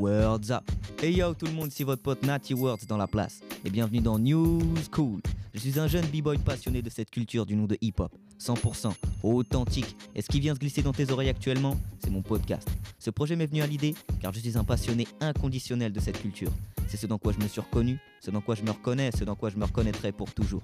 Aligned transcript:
Words 0.00 0.50
Up. 0.50 0.64
Hey 1.02 1.16
yo 1.16 1.34
tout 1.34 1.44
le 1.44 1.52
monde, 1.52 1.70
c'est 1.70 1.84
votre 1.84 2.00
pote 2.00 2.22
Natty 2.22 2.54
Words 2.54 2.86
dans 2.88 2.96
la 2.96 3.06
place. 3.06 3.40
Et 3.66 3.70
bienvenue 3.70 4.00
dans 4.00 4.18
News 4.18 4.74
School. 4.90 5.20
Je 5.52 5.58
suis 5.58 5.78
un 5.78 5.88
jeune 5.88 6.06
b-boy 6.06 6.38
passionné 6.38 6.80
de 6.80 6.88
cette 6.88 7.10
culture 7.10 7.44
du 7.44 7.54
nom 7.54 7.66
de 7.66 7.76
hip-hop. 7.82 8.10
100%, 8.40 8.94
authentique. 9.22 9.94
Et 10.14 10.22
ce 10.22 10.28
qui 10.28 10.40
vient 10.40 10.54
se 10.54 10.58
glisser 10.58 10.80
dans 10.80 10.94
tes 10.94 11.10
oreilles 11.10 11.28
actuellement, 11.28 11.76
c'est 12.02 12.08
mon 12.08 12.22
podcast. 12.22 12.66
Ce 12.98 13.10
projet 13.10 13.36
m'est 13.36 13.46
venu 13.46 13.60
à 13.60 13.66
l'idée 13.66 13.94
car 14.22 14.32
je 14.32 14.40
suis 14.40 14.56
un 14.56 14.64
passionné 14.64 15.06
inconditionnel 15.20 15.92
de 15.92 16.00
cette 16.00 16.18
culture. 16.18 16.50
C'est 16.88 16.96
ce 16.96 17.06
dans 17.06 17.18
quoi 17.18 17.32
je 17.32 17.44
me 17.44 17.48
suis 17.48 17.60
reconnu, 17.60 17.98
ce 18.22 18.30
dans 18.30 18.40
quoi 18.40 18.54
je 18.54 18.62
me 18.62 18.70
reconnais, 18.70 19.10
ce 19.12 19.24
dans 19.24 19.34
quoi 19.34 19.50
je 19.50 19.58
me 19.58 19.66
reconnaîtrai 19.66 20.12
pour 20.12 20.32
toujours. 20.32 20.62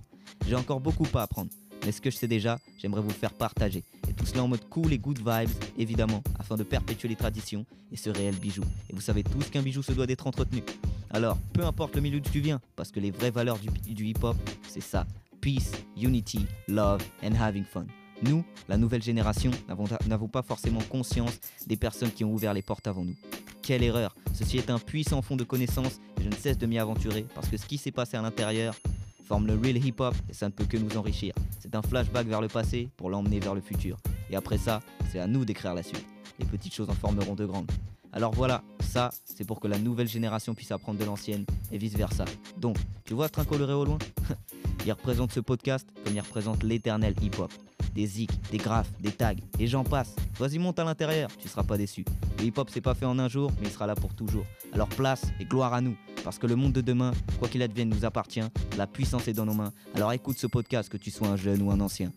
J'ai 0.49 0.57
encore 0.57 0.81
beaucoup 0.81 1.07
à 1.13 1.23
apprendre. 1.23 1.51
Mais 1.87 1.93
ce 1.93 2.01
que 2.01 2.11
je 2.11 2.17
sais 2.17 2.27
déjà, 2.27 2.59
j'aimerais 2.79 3.01
vous 3.01 3.11
le 3.11 3.15
faire 3.15 3.33
partager. 3.33 3.85
Et 4.09 4.13
tout 4.13 4.27
cela 4.27 4.43
en 4.43 4.49
mode 4.49 4.69
cool 4.69 4.93
et 4.93 4.99
good 4.99 5.19
vibes, 5.19 5.51
évidemment, 5.79 6.21
afin 6.37 6.57
de 6.57 6.65
perpétuer 6.65 7.07
les 7.07 7.15
traditions 7.15 7.65
et 7.93 7.97
ce 7.97 8.11
réel 8.11 8.35
bijou. 8.35 8.65
Et 8.91 8.93
vous 8.93 9.01
savez 9.01 9.23
tous 9.23 9.49
qu'un 9.51 9.63
bijou 9.63 9.85
se 9.85 9.93
doit 9.93 10.09
d'être 10.09 10.27
entretenu. 10.27 10.65
Alors, 11.11 11.39
peu 11.53 11.65
importe 11.65 11.95
le 11.95 12.01
milieu 12.01 12.19
d'où 12.19 12.29
tu 12.29 12.41
viens, 12.41 12.61
parce 12.75 12.91
que 12.91 12.99
les 12.99 13.13
vraies 13.13 13.31
valeurs 13.31 13.61
du, 13.61 14.05
hip-hop, 14.05 14.37
c'est 14.67 14.83
ça. 14.83 15.07
Peace, 15.41 15.71
unity, 15.97 16.45
love 16.67 17.05
and 17.23 17.37
having 17.41 17.63
fun. 17.63 17.87
Nous, 18.21 18.45
la 18.69 18.79
nouvelle 18.79 19.03
génération, 19.03 19.53
n'avons 20.09 20.27
pas 20.27 20.43
forcément 20.43 20.81
conscience 20.91 21.39
des 21.69 21.77
personnes 21.77 22.11
qui 22.11 22.25
ont 22.25 22.33
ouvert 22.33 22.53
les 22.53 22.63
portes 22.63 22.89
avant 22.89 23.05
nous. 23.05 23.15
Quelle 23.63 23.85
erreur 23.85 24.17
Ceci 24.35 24.59
est 24.59 24.71
un 24.71 24.81
puissant 24.81 25.23
fond 25.23 25.37
de 25.37 25.45
connaissances 25.45 26.01
et 26.19 26.25
je 26.25 26.29
ne 26.29 26.35
cesse 26.35 26.59
de 26.59 26.67
m'y 26.67 26.81
aventurer 26.81 27.27
parce 27.35 27.49
que 27.49 27.57
ce 27.57 27.67
qui 27.67 27.79
s'est 27.79 27.93
passé 27.93 28.17
à 28.17 28.23
l'intérieur 28.23 28.75
forme 29.27 29.47
le 29.47 29.55
real 29.55 29.77
hip-hop 29.85 30.15
et 30.31 30.33
ça 30.33 30.47
ne 30.47 30.53
peut 30.53 30.65
que 30.65 30.77
nous 30.77 30.97
enrichir. 30.97 31.35
C'est 31.59 31.75
un 31.75 31.83
flashback 31.83 32.27
vers 32.27 32.41
le 32.41 32.49
passé 32.49 32.89
pour 32.97 33.11
l'emmener 33.11 33.41
vers 33.41 33.55
le 33.55 33.61
futur. 33.61 33.97
Et 34.31 34.37
après 34.37 34.59
ça, 34.59 34.81
c'est 35.11 35.19
à 35.19 35.27
nous 35.27 35.45
d'écrire 35.45 35.75
la 35.75 35.83
suite. 35.83 36.07
Les 36.39 36.47
petites 36.47 36.75
choses 36.75 36.89
en 36.91 36.95
formeront 36.95 37.35
de 37.35 37.45
grandes. 37.45 37.71
Alors 38.13 38.33
voilà, 38.33 38.63
ça, 38.81 39.11
c'est 39.25 39.45
pour 39.45 39.61
que 39.61 39.69
la 39.69 39.79
nouvelle 39.79 40.09
génération 40.09 40.55
puisse 40.55 40.71
apprendre 40.71 40.99
de 40.99 41.05
l'ancienne 41.05 41.45
et 41.73 41.79
vice-versa. 41.79 42.25
Donc, 42.57 42.77
tu 43.05 43.15
vois 43.15 43.27
ce 43.27 43.33
train 43.33 43.45
coloré 43.45 43.75
au 43.75 43.85
loin 43.85 43.99
Il 44.87 44.93
représente 44.93 45.33
ce 45.33 45.41
podcast 45.41 45.89
comme 46.05 46.15
il 46.15 46.21
représente 46.21 46.63
l'éternel 46.63 47.15
hip-hop. 47.21 47.53
Des 47.95 48.07
zik, 48.07 48.31
des 48.51 48.59
graphes, 48.59 48.91
des 49.01 49.11
tags, 49.11 49.35
et 49.59 49.67
j'en 49.67 49.83
passe. 49.83 50.15
Vas-y, 50.39 50.59
monte 50.59 50.79
à 50.79 50.85
l'intérieur, 50.85 51.29
tu 51.39 51.49
seras 51.49 51.65
pas 51.65 51.77
déçu. 51.77 52.05
Le 52.39 52.45
hip-hop, 52.45 52.71
c'est 52.73 52.81
pas 52.81 52.95
fait 52.95 53.07
en 53.07 53.19
un 53.19 53.29
jour, 53.29 53.51
mais 53.61 53.67
il 53.67 53.73
sera 53.73 53.87
là 53.87 53.95
pour 53.97 54.15
toujours. 54.15 54.45
Alors 54.73 54.89
place 54.89 55.23
et 55.41 55.45
gloire 55.45 55.75
à 55.75 55.81
nous, 55.81 55.97
parce 56.27 56.41
que 56.41 56.49
le 56.49 56.57
monde 56.57 56.73
de 56.73 56.81
demain, 56.81 57.13
quoi 57.39 57.47
qu'il 57.47 57.63
advienne, 57.63 57.89
nous 57.89 58.05
appartient. 58.05 58.43
La 58.77 58.89
puissance 58.89 59.29
est 59.29 59.33
dans 59.33 59.47
nos 59.47 59.55
mains. 59.55 59.73
Alors 59.95 60.13
écoute 60.13 60.37
ce 60.37 60.49
podcast, 60.49 60.89
que 60.89 60.97
tu 60.97 61.13
sois 61.13 61.29
un 61.29 61.37
jeune 61.37 61.63
ou 61.63 61.71
un 61.71 61.79
ancien. 61.79 62.11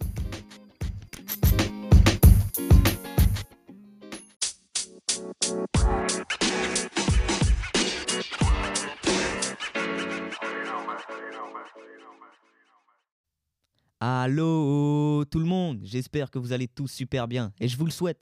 Allô 14.00 15.24
tout 15.30 15.38
le 15.38 15.46
monde, 15.46 15.82
j'espère 15.84 16.32
que 16.32 16.40
vous 16.40 16.52
allez 16.52 16.68
tous 16.68 16.88
super 16.88 17.28
bien 17.28 17.54
et 17.60 17.68
je 17.68 17.78
vous 17.78 17.86
le 17.86 17.92
souhaite. 17.92 18.20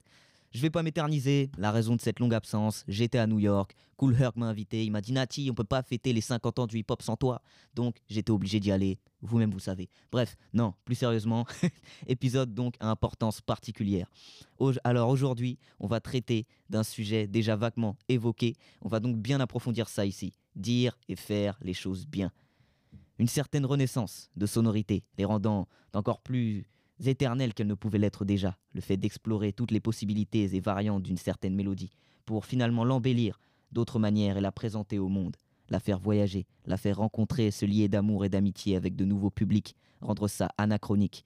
Je 0.50 0.62
vais 0.62 0.70
pas 0.70 0.82
m'éterniser, 0.82 1.50
la 1.58 1.70
raison 1.70 1.94
de 1.94 2.00
cette 2.00 2.20
longue 2.20 2.32
absence, 2.32 2.84
j'étais 2.88 3.18
à 3.18 3.26
New 3.26 3.38
York, 3.38 3.74
Cool 3.98 4.16
Herc 4.18 4.36
m'a 4.36 4.46
invité, 4.46 4.82
il 4.82 4.90
m'a 4.90 5.02
dit 5.02 5.12
Nati, 5.12 5.48
on 5.50 5.54
peut 5.54 5.62
pas 5.62 5.82
fêter 5.82 6.14
les 6.14 6.22
50 6.22 6.58
ans 6.60 6.66
du 6.66 6.78
hip-hop 6.78 7.02
sans 7.02 7.16
toi, 7.16 7.42
donc 7.74 7.98
j'étais 8.08 8.30
obligé 8.30 8.58
d'y 8.58 8.72
aller, 8.72 8.98
vous-même 9.20 9.50
vous 9.50 9.58
savez. 9.58 9.90
Bref, 10.10 10.36
non, 10.54 10.72
plus 10.86 10.94
sérieusement, 10.94 11.46
épisode 12.06 12.54
donc 12.54 12.76
à 12.80 12.88
importance 12.88 13.42
particulière. 13.42 14.10
Alors 14.84 15.10
aujourd'hui, 15.10 15.58
on 15.80 15.86
va 15.86 16.00
traiter 16.00 16.46
d'un 16.70 16.82
sujet 16.82 17.26
déjà 17.26 17.54
vaguement 17.54 17.96
évoqué, 18.08 18.56
on 18.80 18.88
va 18.88 19.00
donc 19.00 19.18
bien 19.18 19.40
approfondir 19.40 19.88
ça 19.88 20.06
ici, 20.06 20.32
dire 20.56 20.96
et 21.08 21.16
faire 21.16 21.58
les 21.60 21.74
choses 21.74 22.06
bien. 22.06 22.32
Une 23.18 23.28
certaine 23.28 23.66
renaissance 23.66 24.30
de 24.36 24.46
sonorité, 24.46 25.02
les 25.18 25.26
rendant 25.26 25.68
encore 25.92 26.20
plus 26.20 26.66
éternelles 27.04 27.54
qu'elles 27.54 27.66
ne 27.66 27.74
pouvaient 27.74 27.98
l'être 27.98 28.24
déjà, 28.24 28.56
le 28.72 28.80
fait 28.80 28.96
d'explorer 28.96 29.52
toutes 29.52 29.70
les 29.70 29.80
possibilités 29.80 30.54
et 30.54 30.60
variantes 30.60 31.02
d'une 31.02 31.16
certaine 31.16 31.54
mélodie, 31.54 31.92
pour 32.24 32.44
finalement 32.44 32.84
l'embellir 32.84 33.40
d'autres 33.72 33.98
manières 33.98 34.36
et 34.36 34.40
la 34.40 34.52
présenter 34.52 34.98
au 34.98 35.08
monde, 35.08 35.36
la 35.68 35.80
faire 35.80 35.98
voyager, 35.98 36.46
la 36.66 36.76
faire 36.76 36.98
rencontrer, 36.98 37.50
se 37.50 37.66
lier 37.66 37.88
d'amour 37.88 38.24
et 38.24 38.28
d'amitié 38.28 38.76
avec 38.76 38.96
de 38.96 39.04
nouveaux 39.04 39.30
publics, 39.30 39.74
rendre 40.00 40.28
ça 40.28 40.50
anachronique, 40.58 41.24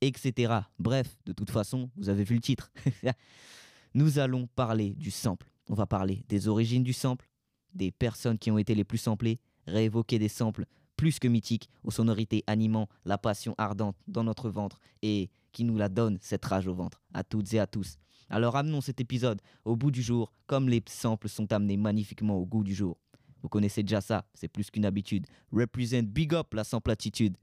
etc. 0.00 0.54
Bref, 0.78 1.16
de 1.26 1.32
toute 1.32 1.50
façon, 1.50 1.90
vous 1.96 2.08
avez 2.08 2.24
vu 2.24 2.34
le 2.34 2.40
titre. 2.40 2.70
Nous 3.94 4.18
allons 4.18 4.46
parler 4.54 4.94
du 4.94 5.10
sample. 5.10 5.50
On 5.68 5.74
va 5.74 5.86
parler 5.86 6.24
des 6.28 6.48
origines 6.48 6.82
du 6.82 6.92
sample, 6.92 7.30
des 7.74 7.90
personnes 7.90 8.38
qui 8.38 8.50
ont 8.50 8.58
été 8.58 8.74
les 8.74 8.84
plus 8.84 8.98
samplées, 8.98 9.40
réévoquer 9.66 10.18
des 10.18 10.28
samples 10.28 10.66
plus 10.96 11.18
que 11.18 11.28
mythique, 11.28 11.68
aux 11.84 11.90
sonorités 11.90 12.42
animant 12.46 12.88
la 13.04 13.18
passion 13.18 13.54
ardente 13.58 13.96
dans 14.08 14.24
notre 14.24 14.48
ventre 14.50 14.78
et 15.02 15.30
qui 15.52 15.64
nous 15.64 15.76
la 15.76 15.88
donne, 15.88 16.18
cette 16.20 16.44
rage 16.44 16.66
au 16.66 16.74
ventre, 16.74 17.02
à 17.14 17.24
toutes 17.24 17.52
et 17.54 17.60
à 17.60 17.66
tous. 17.66 17.98
Alors 18.28 18.56
amenons 18.56 18.80
cet 18.80 19.00
épisode 19.00 19.40
au 19.64 19.76
bout 19.76 19.90
du 19.90 20.02
jour, 20.02 20.32
comme 20.46 20.68
les 20.68 20.82
samples 20.88 21.28
sont 21.28 21.52
amenés 21.52 21.76
magnifiquement 21.76 22.36
au 22.36 22.44
goût 22.44 22.64
du 22.64 22.74
jour. 22.74 22.98
Vous 23.42 23.48
connaissez 23.48 23.82
déjà 23.82 24.00
ça, 24.00 24.26
c'est 24.34 24.48
plus 24.48 24.70
qu'une 24.70 24.84
habitude. 24.84 25.26
Represent 25.52 26.02
big 26.02 26.34
up 26.34 26.52
la 26.54 26.64
sample 26.64 26.90
attitude. 26.90 27.36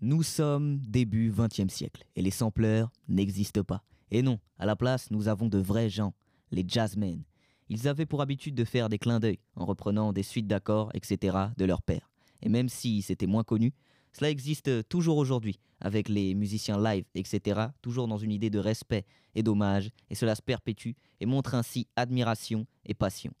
Nous 0.00 0.22
sommes 0.22 0.78
début 0.78 1.30
20e 1.30 1.68
siècle 1.68 2.04
et 2.14 2.22
les 2.22 2.30
sampleurs 2.30 2.92
n'existent 3.08 3.64
pas. 3.64 3.82
Et 4.10 4.22
non, 4.22 4.38
à 4.58 4.66
la 4.66 4.76
place, 4.76 5.10
nous 5.10 5.26
avons 5.26 5.48
de 5.48 5.58
vrais 5.58 5.88
gens, 5.88 6.14
les 6.52 6.64
jazzmen, 6.66 7.24
ils 7.68 7.88
avaient 7.88 8.06
pour 8.06 8.22
habitude 8.22 8.54
de 8.54 8.64
faire 8.64 8.88
des 8.88 8.98
clins 8.98 9.20
d'œil 9.20 9.38
en 9.54 9.64
reprenant 9.64 10.12
des 10.12 10.22
suites 10.22 10.46
d'accords, 10.46 10.90
etc. 10.94 11.36
de 11.56 11.64
leur 11.64 11.82
père. 11.82 12.10
Et 12.42 12.48
même 12.48 12.68
si 12.68 13.02
c'était 13.02 13.26
moins 13.26 13.44
connu, 13.44 13.72
cela 14.12 14.30
existe 14.30 14.88
toujours 14.88 15.18
aujourd'hui 15.18 15.58
avec 15.80 16.08
les 16.08 16.34
musiciens 16.34 16.82
live, 16.82 17.04
etc. 17.14 17.66
Toujours 17.82 18.08
dans 18.08 18.16
une 18.16 18.32
idée 18.32 18.50
de 18.50 18.58
respect 18.58 19.04
et 19.34 19.42
d'hommage, 19.42 19.90
et 20.08 20.14
cela 20.14 20.34
se 20.34 20.42
perpétue 20.42 20.92
et 21.20 21.26
montre 21.26 21.54
ainsi 21.54 21.86
admiration 21.96 22.66
et 22.86 22.94
passion. 22.94 23.32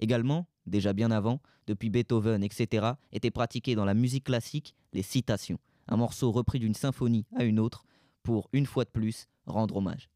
Également, 0.00 0.46
déjà 0.66 0.92
bien 0.92 1.10
avant, 1.10 1.40
depuis 1.66 1.90
Beethoven, 1.90 2.42
etc., 2.42 2.92
étaient 3.12 3.30
pratiquées 3.30 3.74
dans 3.74 3.84
la 3.84 3.94
musique 3.94 4.24
classique 4.24 4.74
les 4.92 5.02
citations, 5.02 5.58
un 5.88 5.96
morceau 5.96 6.30
repris 6.30 6.58
d'une 6.58 6.74
symphonie 6.74 7.26
à 7.36 7.44
une 7.44 7.58
autre, 7.58 7.84
pour, 8.22 8.48
une 8.52 8.66
fois 8.66 8.84
de 8.84 8.90
plus, 8.90 9.28
rendre 9.46 9.76
hommage. 9.76 10.10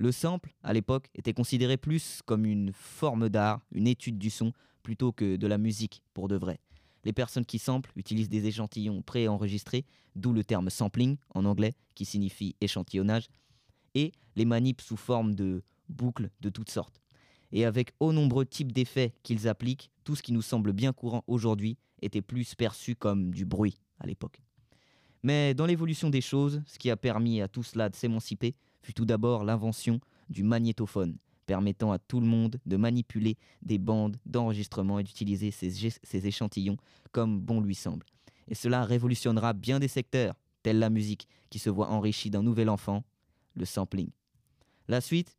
Le 0.00 0.12
sample, 0.12 0.54
à 0.62 0.72
l'époque, 0.72 1.10
était 1.14 1.34
considéré 1.34 1.76
plus 1.76 2.22
comme 2.24 2.46
une 2.46 2.72
forme 2.72 3.28
d'art, 3.28 3.60
une 3.70 3.86
étude 3.86 4.16
du 4.16 4.30
son, 4.30 4.54
plutôt 4.82 5.12
que 5.12 5.36
de 5.36 5.46
la 5.46 5.58
musique 5.58 6.02
pour 6.14 6.26
de 6.26 6.36
vrai. 6.36 6.58
Les 7.04 7.12
personnes 7.12 7.44
qui 7.44 7.58
samplent 7.58 7.92
utilisent 7.96 8.30
des 8.30 8.46
échantillons 8.46 9.02
préenregistrés, 9.02 9.84
d'où 10.16 10.32
le 10.32 10.42
terme 10.42 10.70
sampling 10.70 11.18
en 11.34 11.44
anglais, 11.44 11.74
qui 11.94 12.06
signifie 12.06 12.56
échantillonnage, 12.62 13.28
et 13.94 14.12
les 14.36 14.46
manipes 14.46 14.80
sous 14.80 14.96
forme 14.96 15.34
de 15.34 15.62
boucles 15.90 16.30
de 16.40 16.48
toutes 16.48 16.70
sortes. 16.70 17.02
Et 17.52 17.66
avec 17.66 17.92
aux 18.00 18.14
nombreux 18.14 18.46
types 18.46 18.72
d'effets 18.72 19.12
qu'ils 19.22 19.48
appliquent, 19.48 19.90
tout 20.04 20.16
ce 20.16 20.22
qui 20.22 20.32
nous 20.32 20.40
semble 20.40 20.72
bien 20.72 20.94
courant 20.94 21.24
aujourd'hui 21.26 21.76
était 22.00 22.22
plus 22.22 22.54
perçu 22.54 22.96
comme 22.96 23.34
du 23.34 23.44
bruit 23.44 23.76
à 23.98 24.06
l'époque. 24.06 24.40
Mais 25.22 25.52
dans 25.52 25.66
l'évolution 25.66 26.08
des 26.08 26.22
choses, 26.22 26.62
ce 26.64 26.78
qui 26.78 26.88
a 26.88 26.96
permis 26.96 27.42
à 27.42 27.48
tout 27.48 27.62
cela 27.62 27.90
de 27.90 27.96
s'émanciper, 27.96 28.54
fut 28.82 28.94
tout 28.94 29.04
d'abord 29.04 29.44
l'invention 29.44 30.00
du 30.28 30.42
magnétophone, 30.42 31.16
permettant 31.46 31.92
à 31.92 31.98
tout 31.98 32.20
le 32.20 32.26
monde 32.26 32.58
de 32.66 32.76
manipuler 32.76 33.36
des 33.62 33.78
bandes 33.78 34.16
d'enregistrement 34.26 34.98
et 34.98 35.02
d'utiliser 35.02 35.50
ces, 35.50 36.26
échantillons 36.26 36.76
comme 37.12 37.40
bon 37.40 37.60
lui 37.60 37.74
semble. 37.74 38.06
Et 38.48 38.54
cela 38.54 38.84
révolutionnera 38.84 39.52
bien 39.52 39.80
des 39.80 39.88
secteurs, 39.88 40.34
tels 40.62 40.78
la 40.78 40.90
musique, 40.90 41.28
qui 41.50 41.58
se 41.58 41.70
voit 41.70 41.88
enrichie 41.88 42.30
d'un 42.30 42.42
nouvel 42.42 42.68
enfant, 42.68 43.04
le 43.54 43.64
sampling. 43.64 44.10
La 44.88 45.00
suite, 45.00 45.36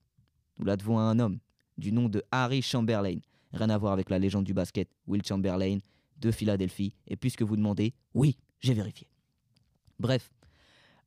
nous 0.59 0.65
la 0.65 0.77
devons 0.77 0.99
à 0.99 1.03
un 1.03 1.19
homme, 1.19 1.39
du 1.77 1.91
nom 1.91 2.09
de 2.09 2.23
Harry 2.31 2.61
Chamberlain, 2.61 3.19
rien 3.53 3.69
à 3.69 3.77
voir 3.77 3.93
avec 3.93 4.09
la 4.09 4.19
légende 4.19 4.45
du 4.45 4.53
basket, 4.53 4.89
Will 5.07 5.25
Chamberlain, 5.25 5.79
de 6.17 6.31
Philadelphie, 6.31 6.93
et 7.07 7.15
puisque 7.15 7.41
vous 7.41 7.55
demandez, 7.55 7.93
oui, 8.13 8.37
j'ai 8.59 8.73
vérifié. 8.73 9.07
Bref, 9.99 10.31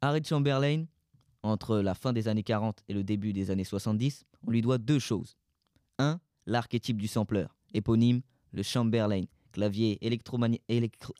Harry 0.01 0.23
Chamberlain 0.25 0.85
entre 1.45 1.77
la 1.79 1.95
fin 1.95 2.13
des 2.13 2.27
années 2.27 2.43
40 2.43 2.83
et 2.89 2.95
le 2.95 3.05
début 3.05 3.33
des 3.33 3.51
années 3.51 3.65
70, 3.65 4.25
on 4.47 4.51
lui 4.51 4.63
doit 4.63 4.79
deux 4.79 4.99
choses. 4.99 5.37
Un, 5.99 6.19
l'archétype 6.47 6.97
du 6.97 7.07
sampleur, 7.07 7.55
éponyme 7.75 8.23
le 8.53 8.63
Chamberlain, 8.63 9.25
clavier, 9.53 9.99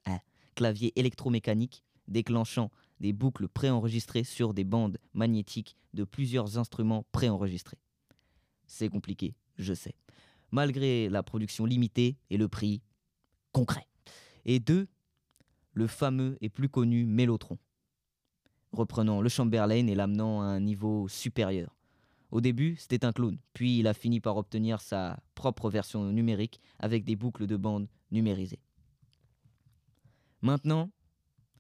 hein, 0.07 0.19
clavier 0.55 0.93
électromécanique 0.97 1.85
déclenchant 2.09 2.71
des 3.01 3.13
boucles 3.13 3.49
préenregistrées 3.49 4.25
sur 4.25 4.55
des 4.55 4.65
bandes 4.65 4.99
magnétiques 5.13 5.77
de 5.93 6.05
plusieurs 6.05 6.59
instruments 6.59 7.05
préenregistrés. 7.13 7.79
C'est 8.67 8.89
compliqué, 8.89 9.35
je 9.59 9.75
sais. 9.75 9.95
Malgré 10.51 11.11
la 11.11 11.23
production 11.23 11.67
limitée 11.67 12.17
et 12.31 12.39
le 12.39 12.49
prix 12.49 12.81
concret. 13.53 13.87
Et 14.47 14.59
deux, 14.59 14.89
le 15.73 15.87
fameux 15.87 16.39
et 16.41 16.49
plus 16.49 16.69
connu 16.69 17.05
mélotron 17.05 17.59
reprenant 18.75 19.21
le 19.21 19.29
Chamberlain 19.29 19.87
et 19.87 19.95
l'amenant 19.95 20.43
à 20.43 20.47
un 20.47 20.61
niveau 20.61 21.09
supérieur. 21.09 21.75
Au 22.31 22.41
début, 22.41 22.77
c'était 22.79 23.05
un 23.05 23.13
clone, 23.13 23.39
puis 23.53 23.79
il 23.79 23.87
a 23.87 23.95
fini 23.95 24.21
par 24.21 24.37
obtenir 24.37 24.81
sa 24.81 25.21
propre 25.35 25.71
version 25.71 26.05
numérique 26.11 26.61
avec 26.81 27.05
des 27.05 27.17
boucles 27.17 27.47
de 27.47 27.57
bande 27.57 27.89
numérisées. 28.11 28.61
Maintenant, 30.43 30.91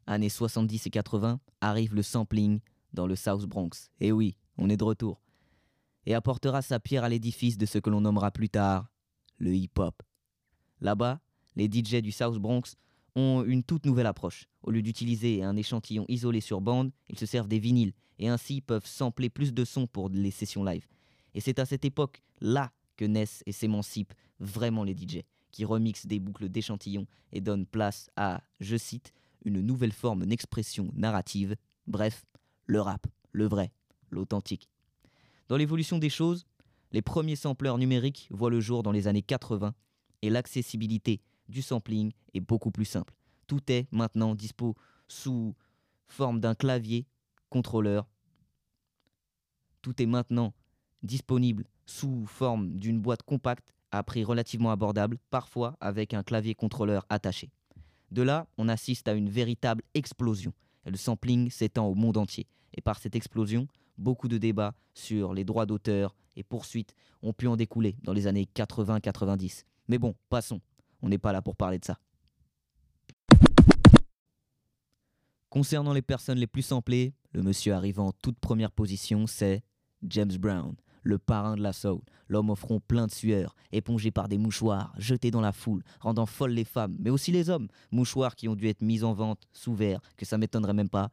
années 0.07 0.29
70 0.29 0.87
et 0.87 0.91
80, 0.91 1.41
arrive 1.61 1.95
le 1.95 2.03
sampling 2.03 2.61
dans 2.93 3.07
le 3.07 3.17
South 3.17 3.47
Bronx. 3.47 3.91
Et 4.01 4.13
oui, 4.13 4.37
on 4.59 4.69
est 4.69 4.77
de 4.77 4.85
retour. 4.85 5.21
Et 6.07 6.15
apportera 6.15 6.61
sa 6.61 6.81
pierre 6.81 7.05
à 7.05 7.09
l'édifice 7.09 7.57
de 7.57 7.67
ce 7.67 7.79
que 7.79 7.89
l'on 7.89 8.01
nommera 8.01 8.31
plus 8.31 8.49
tard 8.49 8.91
le 9.39 9.55
hip-hop. 9.55 10.03
Là-bas, 10.81 11.21
les 11.57 11.67
DJ 11.67 12.03
du 12.03 12.13
South 12.13 12.39
Bronx 12.39 12.77
ont 13.17 13.45
une 13.45 13.63
toute 13.63 13.87
nouvelle 13.87 14.07
approche. 14.07 14.49
Au 14.63 14.71
lieu 14.71 14.83
d'utiliser 14.83 15.43
un 15.43 15.57
échantillon 15.57 16.05
isolé 16.09 16.41
sur 16.41 16.61
bande, 16.61 16.91
ils 17.09 17.19
se 17.19 17.27
servent 17.27 17.49
des 17.49 17.59
vinyles 17.59 17.93
et 18.19 18.29
ainsi 18.29 18.61
peuvent 18.61 18.87
sampler 18.87 19.31
plus 19.31 19.53
de 19.53 19.65
sons 19.65 19.87
pour 19.87 20.09
les 20.09 20.31
sessions 20.31 20.65
live. 20.65 20.87
Et 21.35 21.41
c'est 21.41 21.59
à 21.59 21.67
cette 21.67 21.85
époque-là 21.85 22.73
que 22.97 23.05
naissent 23.05 23.43
et 23.47 23.53
s'émancipent 23.53 24.15
vraiment 24.41 24.85
les 24.85 24.95
DJ, 24.95 25.23
qui 25.51 25.65
remixent 25.65 26.07
des 26.07 26.21
boucles 26.21 26.49
d'échantillons 26.49 27.07
et 27.33 27.41
donnent 27.41 27.67
place 27.67 28.11
à, 28.17 28.43
je 28.61 28.77
cite, 28.77 29.13
une 29.45 29.61
nouvelle 29.61 29.93
forme 29.93 30.27
d'expression 30.27 30.91
narrative, 30.95 31.57
bref, 31.87 32.25
le 32.67 32.81
rap, 32.81 33.07
le 33.33 33.47
vrai, 33.47 33.73
l'authentique. 34.11 34.69
Dans 35.49 35.57
l'évolution 35.57 35.99
des 35.99 36.09
choses, 36.09 36.47
les 36.93 37.03
premiers 37.03 37.37
sampleurs 37.37 37.79
numériques 37.79 38.29
voient 38.31 38.51
le 38.51 38.61
jour 38.61 38.83
dans 38.83 38.93
les 38.93 39.09
années 39.09 39.23
80 39.23 39.75
et 40.23 40.31
l'accessibilité 40.31 41.21
du 41.49 41.63
sampling 41.63 42.13
est 42.33 42.41
beaucoup 42.41 42.71
plus 42.71 42.85
simple. 42.85 43.15
Tout 43.47 43.61
est 43.71 43.87
maintenant 43.93 44.35
dispo 44.35 44.75
sous 45.09 45.55
forme 46.07 46.41
d'un 46.41 46.55
clavier 46.55 47.07
contrôleur. 47.51 48.09
Tout 49.83 50.01
est 50.01 50.07
maintenant 50.07 50.55
disponible 51.03 51.65
sous 51.87 52.25
forme 52.27 52.71
d'une 52.79 53.01
boîte 53.01 53.23
compacte 53.23 53.75
à 53.91 54.03
prix 54.03 54.25
relativement 54.25 54.71
abordable, 54.71 55.19
parfois 55.31 55.77
avec 55.81 56.15
un 56.15 56.23
clavier 56.23 56.55
contrôleur 56.55 57.07
attaché. 57.11 57.51
De 58.11 58.23
là, 58.23 58.47
on 58.59 58.69
assiste 58.69 59.09
à 59.09 59.13
une 59.13 59.29
véritable 59.29 59.83
explosion. 59.95 60.53
Le 60.87 60.97
sampling 60.97 61.51
s'étend 61.51 61.87
au 61.87 61.95
monde 61.95 62.17
entier. 62.17 62.47
Et 62.75 62.81
par 62.81 62.99
cette 62.99 63.17
explosion, 63.17 63.69
beaucoup 63.99 64.29
de 64.29 64.39
débats 64.39 64.75
sur 64.95 65.35
les 65.35 65.45
droits 65.45 65.67
d'auteur 65.67 66.15
et 66.37 66.43
poursuites 66.43 66.95
ont 67.23 67.33
pu 67.33 67.47
en 67.47 67.57
découler 67.57 67.97
dans 68.03 68.13
les 68.13 68.27
années 68.27 68.49
80-90. 68.55 69.65
Mais 69.89 69.99
bon, 69.99 70.15
passons. 70.29 70.61
On 71.03 71.09
n'est 71.09 71.19
pas 71.19 71.33
là 71.33 71.43
pour 71.43 71.57
parler 71.57 71.79
de 71.79 71.85
ça. 71.85 71.99
Concernant 75.49 75.93
les 75.93 76.03
personnes 76.03 76.39
les 76.39 76.49
plus 76.49 76.63
samplées, 76.63 77.15
le 77.33 77.43
monsieur 77.43 77.75
arrivant 77.75 78.09
en 78.09 78.13
toute 78.13 78.39
première 78.41 78.73
position, 78.73 79.29
c'est 79.29 79.63
James 80.03 80.37
Brown, 80.37 80.75
le 81.05 81.19
parrain 81.19 81.57
de 81.57 81.63
la 81.63 81.73
soul, 81.73 82.01
l'homme 82.29 82.51
au 82.51 82.57
front 82.57 82.81
plein 82.81 83.07
de 83.07 83.13
sueur, 83.13 83.55
épongé 83.71 84.11
par 84.11 84.29
des 84.29 84.39
mouchoirs, 84.39 84.93
jeté 84.99 85.31
dans 85.31 85.41
la 85.41 85.53
foule, 85.53 85.85
rendant 86.01 86.27
folles 86.27 86.53
les 86.53 86.65
femmes, 86.65 86.97
mais 86.99 87.11
aussi 87.11 87.31
les 87.31 87.51
hommes, 87.51 87.69
mouchoirs 87.93 88.35
qui 88.35 88.49
ont 88.49 88.57
dû 88.57 88.69
être 88.69 88.83
mis 88.83 89.05
en 89.05 89.15
vente 89.15 89.43
sous 89.53 89.75
verre, 89.75 90.01
que 90.17 90.25
ça 90.25 90.39
m'étonnerait 90.39 90.75
même 90.75 90.89
pas. 90.89 91.11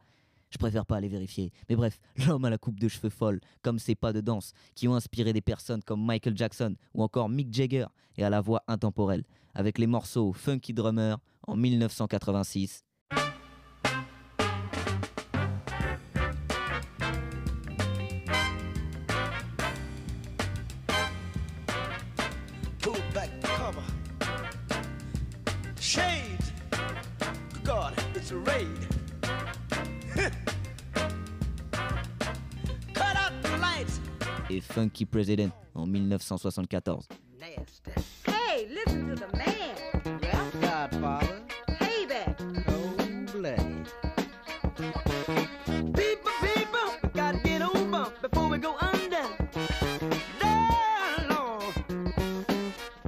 Je 0.52 0.58
préfère 0.58 0.84
pas 0.84 0.96
aller 0.96 1.08
vérifier. 1.08 1.50
Mais 1.68 1.76
bref, 1.76 1.98
l'homme 2.26 2.44
à 2.44 2.50
la 2.50 2.58
coupe 2.58 2.78
de 2.78 2.88
cheveux 2.88 3.10
folle, 3.10 3.40
comme 3.62 3.78
ses 3.78 3.94
pas 3.94 4.12
de 4.12 4.20
danse, 4.20 4.52
qui 4.74 4.86
ont 4.86 4.94
inspiré 4.94 5.32
des 5.32 5.40
personnes 5.40 5.82
comme 5.82 6.04
Michael 6.04 6.36
Jackson 6.36 6.76
ou 6.94 7.02
encore 7.02 7.28
Mick 7.28 7.52
Jagger, 7.52 7.86
et 8.18 8.24
à 8.24 8.30
la 8.30 8.42
voix 8.42 8.62
intemporelle, 8.68 9.24
avec 9.54 9.78
les 9.78 9.86
morceaux 9.86 10.32
Funky 10.32 10.74
Drummer 10.74 11.18
en 11.46 11.56
1986 11.56 12.84
et 34.52 34.60
Funky 34.60 35.06
President 35.06 35.50
en 35.74 35.86
1974. 35.86 37.08
Hey, 38.26 38.68
listen 38.68 39.08
to 39.08 39.14
the 39.14 39.36
man. 39.36 40.20
Yeah, 40.22 40.44
Godfather. 40.60 41.40
Hey 41.80 42.06
there. 42.06 42.36
Cold 42.66 43.32
blooded. 43.32 43.86
People, 45.94 46.32
people, 46.42 47.10
gotta 47.14 47.38
get 47.42 47.62
over 47.62 48.12
before 48.20 48.48
we 48.50 48.58
go 48.58 48.74
under. 48.80 49.26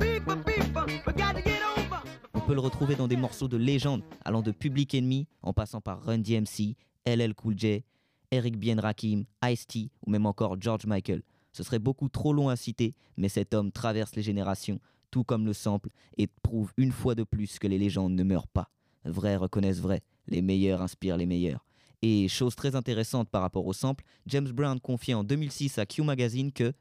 People, 0.00 0.36
people, 0.44 0.86
we 1.06 1.12
gotta 1.12 1.42
get 1.42 1.60
over. 1.76 2.02
On 2.32 2.40
peut 2.40 2.54
le 2.54 2.60
retrouver 2.60 2.96
dans 2.96 3.08
des 3.08 3.16
morceaux 3.16 3.48
de 3.48 3.56
légende 3.56 4.02
allant 4.24 4.42
de 4.42 4.50
Public 4.50 4.94
Enemy 4.94 5.26
en 5.42 5.52
passant 5.52 5.80
par 5.80 6.02
Run 6.04 6.18
DMC, 6.18 6.76
LL 7.06 7.34
Cool 7.34 7.58
J, 7.58 7.84
Eric 8.30 8.58
Bien 8.58 8.80
Rakim, 8.80 9.24
Ice-T 9.44 9.90
ou 10.06 10.10
même 10.10 10.26
encore 10.26 10.56
George 10.60 10.86
Michael. 10.86 11.22
Ce 11.54 11.62
serait 11.62 11.78
beaucoup 11.78 12.08
trop 12.08 12.32
long 12.32 12.48
à 12.48 12.56
citer, 12.56 12.94
mais 13.16 13.28
cet 13.28 13.54
homme 13.54 13.70
traverse 13.70 14.16
les 14.16 14.22
générations, 14.22 14.80
tout 15.12 15.22
comme 15.22 15.46
le 15.46 15.52
sample, 15.52 15.90
et 16.18 16.26
prouve 16.26 16.72
une 16.76 16.90
fois 16.90 17.14
de 17.14 17.22
plus 17.22 17.60
que 17.60 17.68
les 17.68 17.78
légendes 17.78 18.14
ne 18.14 18.24
meurent 18.24 18.48
pas. 18.48 18.70
Vrais 19.04 19.36
reconnaissent 19.36 19.78
vrai, 19.78 20.02
les 20.26 20.42
meilleurs 20.42 20.82
inspirent 20.82 21.16
les 21.16 21.26
meilleurs. 21.26 21.64
Et 22.02 22.26
chose 22.26 22.56
très 22.56 22.74
intéressante 22.74 23.30
par 23.30 23.40
rapport 23.40 23.66
au 23.66 23.72
sample, 23.72 24.04
James 24.26 24.50
Brown 24.50 24.80
confiait 24.80 25.14
en 25.14 25.22
2006 25.22 25.78
à 25.78 25.86
Q 25.86 26.02
Magazine 26.02 26.50
que 26.50 26.72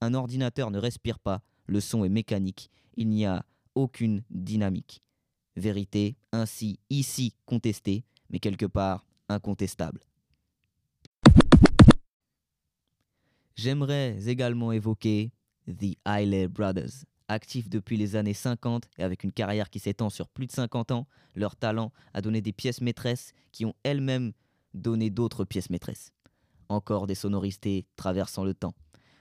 un 0.00 0.14
ordinateur 0.14 0.72
ne 0.72 0.78
respire 0.78 1.20
pas, 1.20 1.40
le 1.66 1.80
son 1.80 2.04
est 2.04 2.08
mécanique, 2.08 2.70
il 2.96 3.08
n'y 3.08 3.24
a 3.24 3.44
aucune 3.76 4.24
dynamique. 4.30 5.00
Vérité 5.54 6.16
ainsi 6.32 6.80
ici 6.90 7.34
contestée, 7.46 8.04
mais 8.30 8.40
quelque 8.40 8.66
part 8.66 9.04
incontestable. 9.28 10.07
J'aimerais 13.58 14.16
également 14.28 14.70
évoquer 14.70 15.32
The 15.66 15.96
Hailey 16.06 16.46
Brothers. 16.46 17.04
Actifs 17.26 17.68
depuis 17.68 17.96
les 17.96 18.14
années 18.14 18.32
50 18.32 18.88
et 18.98 19.02
avec 19.02 19.24
une 19.24 19.32
carrière 19.32 19.68
qui 19.68 19.80
s'étend 19.80 20.10
sur 20.10 20.28
plus 20.28 20.46
de 20.46 20.52
50 20.52 20.92
ans, 20.92 21.08
leur 21.34 21.56
talent 21.56 21.92
a 22.14 22.22
donné 22.22 22.40
des 22.40 22.52
pièces 22.52 22.80
maîtresses 22.80 23.32
qui 23.50 23.64
ont 23.64 23.74
elles-mêmes 23.82 24.32
donné 24.74 25.10
d'autres 25.10 25.44
pièces 25.44 25.70
maîtresses. 25.70 26.12
Encore 26.68 27.08
des 27.08 27.16
sonorités 27.16 27.84
traversant 27.96 28.44
le 28.44 28.54
temps. 28.54 28.74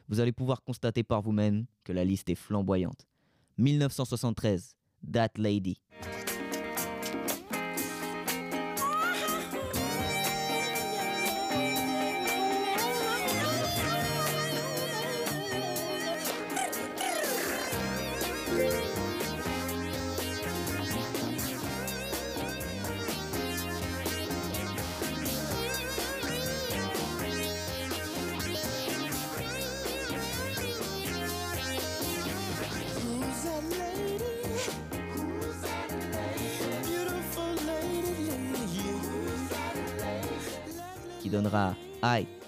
Vous 0.08 0.20
allez 0.20 0.34
pouvoir 0.34 0.64
constater 0.64 1.02
par 1.02 1.24
vous-même 1.24 1.66
que 1.84 1.92
la 1.92 2.06
liste 2.06 2.30
est 2.30 2.36
flamboyante. 2.36 3.08
1973, 3.58 4.76
That 5.12 5.32
Lady. 5.38 5.82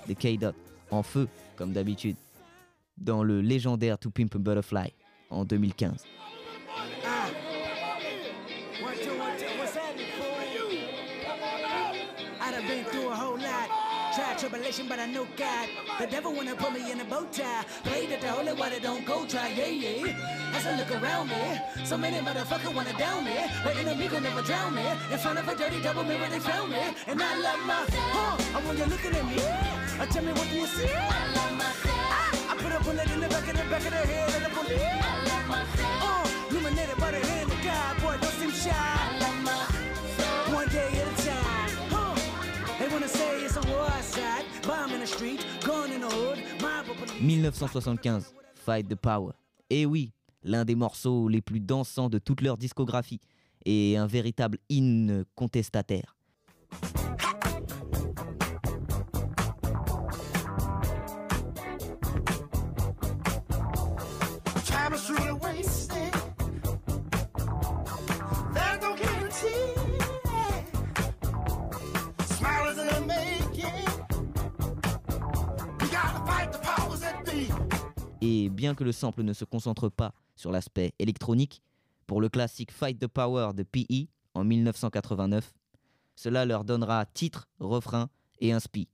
De 0.08 0.14
K-Dot 0.14 0.56
en 0.92 1.04
feu, 1.04 1.28
comme 1.56 1.74
d'habitude, 1.74 2.16
dans 2.98 3.24
le 3.24 3.42
légendaire 3.42 3.98
To 3.98 4.10
Pimp 4.10 4.36
a 4.36 4.38
Butterfly 4.38 4.94
en 5.30 5.46
2015. 5.46 6.06
Tribulation, 14.40 14.88
but 14.88 15.00
I 15.00 15.06
know 15.06 15.28
God. 15.36 15.68
The 16.00 16.08
devil 16.08 16.34
wanna 16.34 16.56
put 16.56 16.74
me 16.74 16.92
in 16.92 17.00
a 17.02 17.06
bow 17.06 17.26
tie. 17.32 17.64
Pray 17.84 18.06
that 18.08 18.22
the 18.22 18.30
holy 18.30 18.54
water 18.54 18.80
don't 18.80 19.06
go 19.06 19.26
dry, 19.26 19.50
yeah, 19.50 19.68
yeah. 19.68 20.56
As 20.56 20.66
I 20.66 20.78
look 20.78 20.92
around 20.92 21.30
me, 21.30 21.60
so 21.84 21.98
many 21.98 22.18
motherfuckers 22.20 22.74
wanna 22.74 22.94
down 22.98 23.26
me. 23.26 23.36
But 23.64 23.76
enemy 23.78 24.08
gon' 24.08 24.24
never 24.24 24.42
drown 24.42 24.76
me. 24.76 24.86
In 25.12 25.18
front 25.18 25.40
of 25.40 25.48
a 25.48 25.56
dirty 25.56 25.82
double 25.82 26.04
mirror, 26.04 26.30
they 26.30 26.40
found 26.40 26.72
me. 26.72 26.82
And 27.08 27.22
I 27.22 27.38
love 27.38 27.62
my, 27.66 27.86
huh, 27.90 28.58
I 28.58 28.66
want 28.66 28.78
you 28.80 28.86
looking 28.86 29.14
at 29.16 29.26
me. 29.26 29.38
Uh, 30.00 30.06
tell 30.08 30.24
me 30.24 30.32
what 30.32 30.48
do 30.50 30.56
you 30.56 30.68
see? 30.68 30.90
I 30.90 31.34
love 31.36 31.54
myself. 31.58 32.52
I 32.52 32.56
put 32.58 32.72
a 32.72 32.84
bullet 32.84 33.12
in 33.12 33.20
the 33.20 33.28
back 33.28 33.48
of 33.48 33.58
the 33.58 33.64
back 33.70 33.86
of 33.86 33.92
the 33.92 34.04
head 34.12 34.36
of 34.36 34.44
the 34.44 34.50
police. 34.50 34.82
I 34.82 35.24
love 35.30 35.48
myself. 35.48 36.04
Uh, 36.08 36.50
illuminated 36.50 36.98
by 36.98 37.12
the 37.12 37.20
hand 37.28 37.52
of 37.52 37.62
God, 37.64 38.02
boy, 38.02 38.18
don't 38.22 38.34
seem 38.40 38.52
shy. 38.52 38.99
1975, 47.22 48.34
Fight 48.56 48.88
the 48.88 48.96
Power. 48.96 49.34
Et 49.70 49.86
oui, 49.86 50.14
l'un 50.44 50.64
des 50.64 50.76
morceaux 50.76 51.28
les 51.28 51.42
plus 51.42 51.60
dansants 51.60 52.10
de 52.10 52.18
toute 52.18 52.42
leur 52.42 52.58
discographie 52.58 53.20
et 53.66 53.98
un 53.98 54.08
véritable 54.08 54.58
hymne 54.70 55.26
Et 78.22 78.50
bien 78.50 78.76
que 78.76 78.84
le 78.84 78.92
sample 78.92 79.24
ne 79.24 79.34
se 79.34 79.46
concentre 79.46 79.90
pas 79.90 80.14
sur 80.36 80.52
l'aspect 80.52 80.94
électronique, 81.00 81.62
pour 82.06 82.22
le 82.22 82.30
classique 82.30 82.72
Fight 82.72 83.00
the 83.00 83.08
Power 83.08 83.52
de 83.54 83.64
P.E. 83.64 84.08
en 84.34 84.44
1989, 84.44 85.54
cela 86.16 86.46
leur 86.46 86.66
donnera 86.66 87.06
titre, 87.06 87.48
refrain 87.60 88.10
et 88.40 88.52
un 88.52 88.60
spi. 88.60 88.90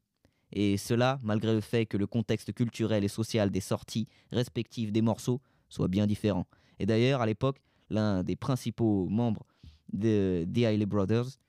Et 0.51 0.77
cela 0.77 1.20
malgré 1.24 1.53
le 1.53 1.62
fait 1.62 1.86
que 1.86 1.98
le 1.98 2.08
contexte 2.08 2.53
culturel 2.53 3.03
et 3.03 3.08
social 3.08 3.50
des 3.50 3.62
sorties 3.62 4.08
respectives 4.32 4.91
des 4.91 5.01
morceaux 5.01 5.41
soit 5.70 5.88
bien 5.88 6.08
différent. 6.08 6.46
Et 6.77 6.86
d'ailleurs, 6.86 7.22
à 7.22 7.25
l'époque, 7.25 7.62
l'un 7.89 8.24
des 8.24 8.36
principaux 8.36 9.08
membres 9.10 9.46
de 9.91 10.46
The 10.53 10.58
Hailey 10.60 10.86
Brothers, 10.86 11.39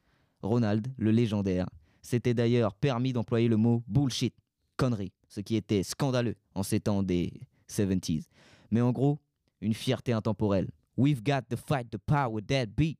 Ronald, 0.42 0.88
le 0.97 1.11
légendaire, 1.11 1.68
s'était 2.00 2.35
d'ailleurs 2.35 2.75
permis 2.75 3.12
d'employer 3.12 3.49
le 3.49 3.56
mot 3.56 3.83
bullshit, 3.87 4.35
connerie, 4.76 5.12
ce 5.28 5.40
qui 5.40 5.56
était 5.56 5.83
scandaleux 5.83 6.37
en 6.54 6.62
ces 6.62 6.80
temps 6.80 7.02
des 7.02 7.33
70s. 7.68 8.25
Mais 8.70 8.80
en 8.80 8.92
gros, 8.92 9.18
une 9.61 9.75
fierté 9.75 10.12
intemporelle. 10.12 10.70
We've 10.96 11.23
got 11.23 11.49
to 11.50 11.56
fight 11.56 11.90
the 11.90 11.99
power 11.99 12.40
that 12.49 12.75
beat. 12.76 12.99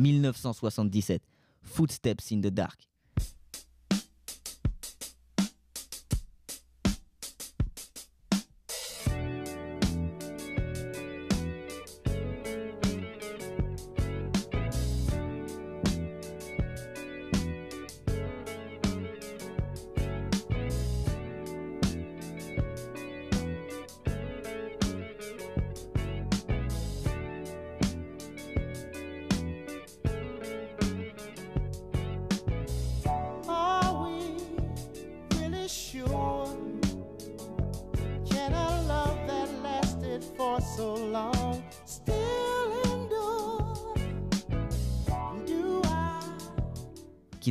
1977, 0.00 1.20
Footsteps 1.62 2.32
in 2.32 2.40
the 2.40 2.50
Dark. 2.50 2.89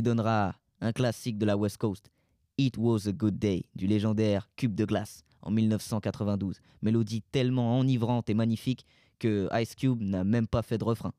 Qui 0.00 0.04
donnera 0.04 0.54
un 0.80 0.92
classique 0.92 1.36
de 1.36 1.44
la 1.44 1.58
West 1.58 1.76
Coast, 1.76 2.10
It 2.56 2.78
Was 2.78 3.06
a 3.06 3.12
Good 3.12 3.38
Day, 3.38 3.66
du 3.74 3.86
légendaire 3.86 4.48
Cube 4.56 4.74
de 4.74 4.86
glace 4.86 5.24
en 5.42 5.50
1992. 5.50 6.58
Mélodie 6.80 7.20
tellement 7.20 7.78
enivrante 7.78 8.30
et 8.30 8.34
magnifique 8.34 8.86
que 9.18 9.46
Ice 9.60 9.74
Cube 9.74 10.00
n'a 10.00 10.24
même 10.24 10.46
pas 10.46 10.62
fait 10.62 10.78
de 10.78 10.84
refrain. 10.84 11.12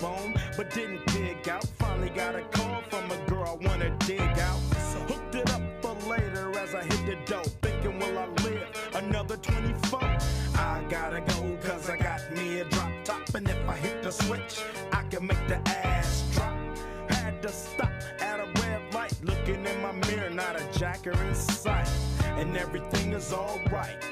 bone, 0.00 0.34
but 0.56 0.70
didn't 0.70 1.04
dig 1.06 1.48
out. 1.48 1.64
Finally 1.78 2.10
got 2.10 2.34
a 2.34 2.42
call 2.42 2.82
from 2.90 3.10
a 3.10 3.16
girl 3.26 3.58
I 3.60 3.66
wanna 3.66 3.96
dig 4.00 4.20
out. 4.20 4.60
So 4.92 4.98
hooked 5.10 5.34
it 5.34 5.50
up 5.50 5.62
for 5.80 5.94
later 6.08 6.56
as 6.58 6.74
I 6.74 6.82
hit 6.84 7.06
the 7.06 7.16
dope. 7.26 7.46
Thinking, 7.62 7.98
will 7.98 8.18
I 8.18 8.26
live 8.44 8.90
another 8.94 9.36
24? 9.36 10.00
I 10.54 10.84
gotta 10.88 11.20
go, 11.20 11.56
cause 11.62 11.88
I 11.88 11.96
got 11.96 12.20
me 12.32 12.60
a 12.60 12.64
drop 12.64 12.92
top. 13.04 13.34
And 13.34 13.48
if 13.48 13.68
I 13.68 13.76
hit 13.76 14.02
the 14.02 14.10
switch, 14.10 14.60
I 14.92 15.02
can 15.04 15.26
make 15.26 15.46
the 15.48 15.60
ass 15.68 16.24
drop. 16.34 16.56
Had 17.08 17.42
to 17.42 17.48
stop 17.48 17.90
at 18.20 18.40
a 18.40 18.46
red 18.60 18.94
light. 18.94 19.14
Looking 19.22 19.64
in 19.64 19.82
my 19.82 19.92
mirror, 19.92 20.30
not 20.30 20.60
a 20.60 20.78
jacker 20.78 21.12
in 21.12 21.34
sight. 21.34 21.88
And 22.24 22.56
everything 22.56 23.12
is 23.12 23.32
alright. 23.32 24.04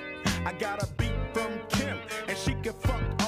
I 0.45 0.53
got 0.53 0.83
a 0.83 0.87
beat 0.97 1.13
from 1.33 1.59
Kim, 1.71 1.99
and 2.29 2.39
she 2.39 2.55
can 2.55 2.73
fuck 2.75 3.26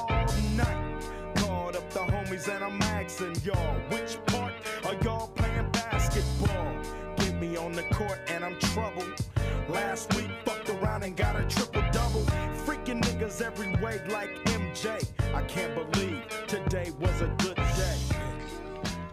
Last 9.69 10.15
week, 10.15 10.31
fucked 10.47 10.71
around 10.71 11.03
and 11.03 11.15
got 11.15 11.37
a 11.37 11.45
triple 11.47 11.83
double. 11.93 12.25
Freaking 12.65 13.03
niggas 13.03 13.43
every 13.43 13.75
way 13.83 14.01
like 14.09 14.31
MJ. 14.47 15.05
I 15.35 15.43
can't 15.43 15.75
believe 15.75 16.23
today 16.47 16.91
was 16.99 17.21
a 17.21 17.27
good 17.39 17.57
day. 17.57 17.99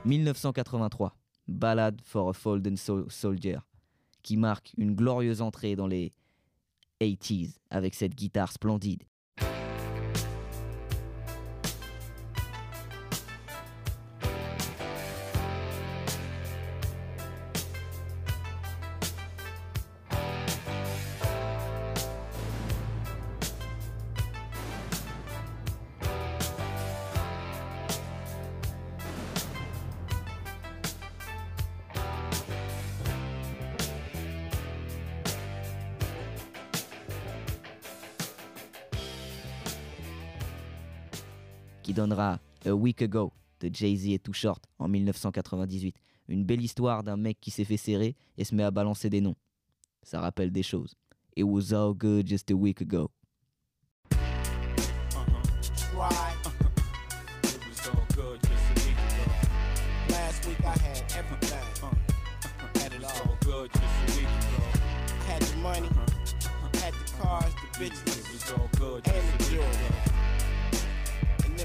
1983, 0.03 1.09
Ballad 1.47 2.01
for 2.03 2.29
a 2.29 2.33
Fallen 2.33 2.77
Soldier, 2.77 3.57
qui 4.23 4.37
marque 4.37 4.71
une 4.77 4.95
glorieuse 4.95 5.41
entrée 5.41 5.75
dans 5.75 5.87
les 5.87 6.13
80s 7.01 7.55
avec 7.69 7.95
cette 7.95 8.15
guitare 8.15 8.51
splendide 8.51 9.03
qui 41.85 41.93
donnera 41.93 42.39
A 42.65 42.71
Week 42.71 42.99
Ago 43.03 43.31
de 43.59 43.69
Jay-Z 43.71 44.07
et 44.07 44.17
Too 44.17 44.33
Short 44.33 44.65
en 44.79 44.87
1998. 44.87 45.95
Une 46.29 46.43
belle 46.43 46.63
histoire 46.63 47.03
d'un 47.03 47.15
mec 47.15 47.37
qui 47.39 47.51
s'est 47.51 47.63
fait 47.63 47.77
serrer 47.77 48.15
et 48.39 48.43
se 48.43 48.55
met 48.55 48.63
à 48.63 48.71
balancer 48.71 49.11
des 49.11 49.21
noms. 49.21 49.35
Ça 50.01 50.19
rappelle 50.19 50.51
des 50.51 50.63
choses. 50.63 50.95
It 51.37 51.43
was 51.43 51.73
all 51.73 51.93
good 51.93 52.25
just 52.25 52.49
a 52.49 52.55
week 52.55 52.81
ago. 52.81 53.11
Last 60.09 60.47
week 60.47 60.59
I 60.61 60.75
had 60.79 61.03
everything. 61.15 61.59
Had 62.73 62.93
it 62.93 63.03
all. 63.03 63.37
good 63.45 63.71
just 63.71 63.83
a 63.83 64.17
week 64.17 64.25
ago. 64.25 64.63
Had 65.27 65.41
the 65.43 65.57
money, 65.57 65.89
had 66.81 66.93
the 66.95 67.11
cars, 67.21 67.53
the 67.53 67.85
bitches, 67.85 68.17
it 68.17 68.33
was 68.33 68.51
all 68.53 68.69
good 68.79 69.07
and 69.07 69.39
the 69.39 69.43
jewelry. 69.51 69.94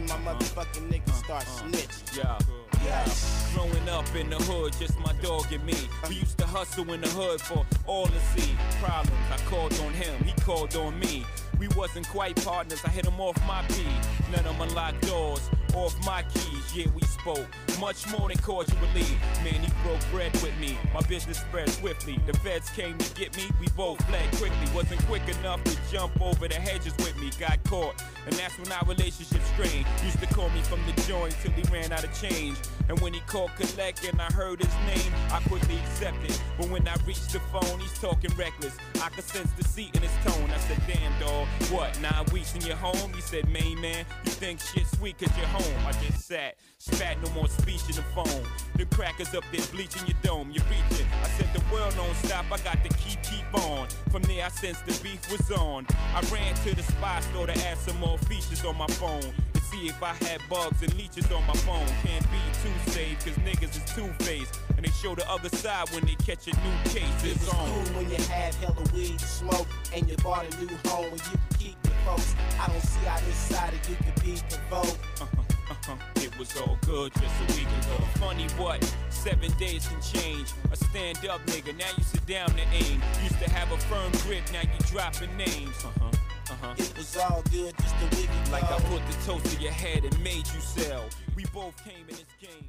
Then 0.06 0.24
my 0.24 0.32
motherfucking 0.32 0.88
niggas 0.88 1.24
start 1.24 1.46
uh, 1.46 1.50
uh, 1.50 1.66
uh, 1.66 1.70
snitching. 1.70 2.16
Yeah. 2.16 2.38
Yeah. 2.84 3.54
Growing 3.54 3.88
up 3.88 4.14
in 4.14 4.30
the 4.30 4.36
hood, 4.36 4.72
just 4.78 4.98
my 5.00 5.12
dog 5.20 5.52
and 5.52 5.64
me. 5.64 5.74
We 6.08 6.16
used 6.16 6.38
to 6.38 6.46
hustle 6.46 6.90
in 6.92 7.00
the 7.00 7.08
hood 7.08 7.40
for 7.40 7.66
all 7.86 8.06
to 8.06 8.20
see. 8.34 8.54
Problems, 8.80 9.12
I 9.30 9.36
called 9.50 9.78
on 9.80 9.92
him, 9.92 10.22
he 10.24 10.32
called 10.40 10.74
on 10.76 10.98
me. 10.98 11.26
We 11.58 11.68
wasn't 11.76 12.08
quite 12.08 12.42
partners, 12.42 12.80
I 12.84 12.88
hit 12.88 13.06
him 13.06 13.20
off 13.20 13.36
my 13.46 13.62
beat. 13.68 13.86
None 14.32 14.46
of 14.46 14.58
them 14.58 14.60
unlocked 14.62 15.06
doors, 15.06 15.50
off 15.74 15.94
my 16.04 16.22
keys. 16.34 16.74
Yeah, 16.74 16.86
we 16.94 17.02
spoke 17.02 17.46
much 17.80 18.06
more 18.10 18.28
than 18.28 18.38
cordially. 18.38 19.06
Man, 19.42 19.60
he 19.60 19.72
broke 19.82 20.00
bread 20.10 20.32
with 20.42 20.56
me. 20.60 20.78
My 20.92 21.00
business 21.02 21.38
spread 21.38 21.68
swiftly. 21.70 22.18
The 22.26 22.34
feds 22.38 22.70
came 22.70 22.96
to 22.98 23.14
get 23.14 23.36
me, 23.36 23.44
we 23.60 23.66
both 23.76 24.02
fled 24.08 24.30
quickly. 24.36 24.68
Wasn't 24.74 25.02
quick 25.06 25.22
enough 25.40 25.62
to 25.64 25.76
jump 25.90 26.20
over 26.20 26.48
the 26.48 26.54
hedges 26.54 26.94
with 26.98 27.16
me. 27.18 27.30
Got 27.38 27.62
caught, 27.64 28.02
and 28.26 28.34
that's 28.34 28.58
when 28.58 28.70
our 28.72 28.84
relationship 28.86 29.40
strained. 29.54 29.86
Used 30.04 30.20
to 30.20 30.26
call 30.26 30.48
me 30.50 30.60
from 30.62 30.80
the 30.86 31.00
joint 31.02 31.34
till 31.42 31.52
he 31.52 31.62
ran 31.72 31.92
out 31.92 32.04
of 32.04 32.12
change. 32.20 32.56
And 32.88 32.98
when 33.00 33.14
he 33.14 33.20
called 33.20 33.50
collect 33.56 34.04
and 34.04 34.20
I 34.20 34.30
heard 34.32 34.60
his 34.60 34.74
name, 34.86 35.12
I 35.30 35.40
quickly 35.48 35.76
accepted. 35.78 36.36
But 36.58 36.68
when 36.70 36.86
I 36.86 36.96
reached 37.06 37.32
the 37.32 37.40
phone, 37.52 37.80
he's 37.80 37.98
talking 37.98 38.30
reckless. 38.36 38.76
I 39.02 39.08
could 39.10 39.24
sense 39.24 39.50
the 39.52 39.62
deceit 39.62 39.94
in 39.94 40.02
his 40.02 40.12
tone. 40.24 40.50
I 40.50 40.58
said, 40.58 40.80
damn, 40.86 41.18
dog, 41.20 41.46
what, 41.70 41.98
nine 42.00 42.26
weeks 42.32 42.54
in 42.54 42.62
your 42.62 42.76
home? 42.76 43.12
He 43.14 43.20
said, 43.20 43.48
main 43.48 43.80
man, 43.80 44.04
you 44.24 44.30
think 44.30 44.60
shit 44.60 44.86
sweet 44.86 45.18
cause 45.18 45.36
you're 45.36 45.46
home. 45.46 45.59
I 45.86 45.92
just 46.04 46.26
sat, 46.26 46.56
spat, 46.78 47.22
no 47.22 47.30
more 47.30 47.48
speech 47.48 47.82
in 47.88 47.96
the 47.96 48.02
phone. 48.14 48.44
The 48.76 48.86
crackers 48.86 49.34
up 49.34 49.44
there 49.52 49.64
bleaching 49.72 50.06
your 50.06 50.16
dome, 50.22 50.50
you're 50.50 50.64
reaching. 50.64 51.06
I 51.22 51.28
said, 51.28 51.48
the 51.52 51.62
world 51.72 51.94
don't 51.96 52.14
stop, 52.16 52.46
I 52.50 52.58
got 52.58 52.82
to 52.84 52.88
keep, 52.96 53.22
keep 53.22 53.54
on. 53.54 53.88
From 54.10 54.22
there, 54.22 54.44
I 54.44 54.48
sensed 54.48 54.86
the 54.86 54.92
beef 55.02 55.20
was 55.30 55.50
on. 55.50 55.86
I 56.14 56.20
ran 56.32 56.54
to 56.64 56.74
the 56.74 56.82
spy 56.82 57.20
store 57.20 57.46
to 57.46 57.66
add 57.66 57.78
some 57.78 57.98
more 57.98 58.18
features 58.18 58.64
on 58.64 58.76
my 58.76 58.86
phone 58.86 59.32
see 59.70 59.86
if 59.86 60.02
I 60.02 60.14
had 60.24 60.40
bugs 60.48 60.82
and 60.82 60.92
leeches 60.94 61.30
on 61.30 61.46
my 61.46 61.54
phone. 61.54 61.86
Can't 62.02 62.26
be 62.30 62.42
too 62.62 62.90
safe, 62.90 63.24
cause 63.24 63.36
niggas 63.44 63.76
is 63.76 63.94
two-faced. 63.94 64.58
And 64.76 64.84
they 64.84 64.90
show 64.90 65.14
the 65.14 65.28
other 65.30 65.48
side 65.48 65.88
when 65.90 66.04
they 66.04 66.16
catch 66.16 66.48
a 66.48 66.50
new 66.50 66.76
case. 66.84 67.24
It's 67.24 67.48
on. 67.48 67.54
cool 67.54 67.96
when 67.96 68.10
you 68.10 68.16
have 68.16 68.54
hella 68.56 68.84
weed 68.92 69.18
to 69.18 69.24
smoke 69.24 69.68
and 69.94 70.08
you 70.08 70.16
bought 70.16 70.46
a 70.46 70.64
new 70.64 70.74
home 70.86 71.06
and 71.06 71.22
you 71.30 71.38
can 71.38 71.58
keep 71.58 71.76
your 71.84 71.94
folks. 72.04 72.34
I 72.58 72.66
don't 72.66 72.80
see 72.80 73.04
how 73.06 73.20
this 73.20 73.36
side 73.36 73.72
of 73.74 73.88
you 73.88 73.96
could 73.96 74.24
be 74.24 74.40
provoked. 74.48 74.98
Uh-huh, 75.20 75.49
uh-huh. 75.70 75.96
It 76.16 76.36
was 76.38 76.56
all 76.56 76.78
good 76.86 77.12
just 77.14 77.34
a 77.42 77.46
week 77.56 77.66
ago. 77.66 78.04
Funny 78.18 78.46
what? 78.58 78.82
Seven 79.10 79.50
days 79.58 79.86
can 79.88 80.00
change. 80.00 80.48
A 80.72 80.76
stand 80.76 81.18
up 81.26 81.40
nigga, 81.46 81.76
now 81.76 81.90
you 81.96 82.04
sit 82.04 82.26
down 82.26 82.50
to 82.50 82.62
aim. 82.72 83.00
Used 83.22 83.38
to 83.42 83.50
have 83.50 83.70
a 83.72 83.78
firm 83.78 84.12
grip, 84.26 84.42
now 84.52 84.62
you 84.62 84.78
dropping 84.86 85.34
names. 85.36 85.76
Uh-huh. 85.84 86.10
Uh-huh. 86.50 86.74
It 86.78 86.92
was 86.96 87.16
all 87.16 87.42
good 87.50 87.74
just 87.78 87.94
a 88.02 88.16
week 88.16 88.28
ago. 88.28 88.52
Like 88.52 88.64
I 88.64 88.78
put 88.90 89.00
the 89.06 89.16
toast 89.24 89.46
to 89.54 89.62
your 89.62 89.72
head 89.72 90.04
and 90.04 90.18
made 90.22 90.46
you 90.52 90.60
sell. 90.60 91.04
We 91.36 91.44
both 91.54 91.76
came 91.84 92.06
in 92.08 92.16
this 92.16 92.26
game. 92.40 92.66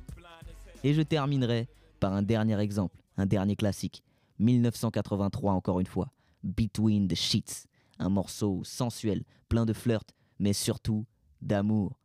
Et 0.84 0.94
je 0.94 1.02
terminerai 1.02 1.68
par 2.00 2.14
un 2.14 2.24
dernier 2.24 2.60
exemple, 2.60 2.98
un 3.18 3.26
dernier 3.26 3.56
classique. 3.56 4.04
1983 4.40 5.54
encore 5.54 5.80
une 5.80 5.86
fois. 5.88 6.12
Between 6.44 7.08
the 7.08 7.16
Sheets. 7.16 7.68
Un 8.00 8.10
morceau 8.10 8.62
sensuel, 8.64 9.24
plein 9.48 9.66
de 9.66 9.74
flirt, 9.74 10.10
mais 10.40 10.54
surtout 10.54 11.06
d'amour. 11.42 12.01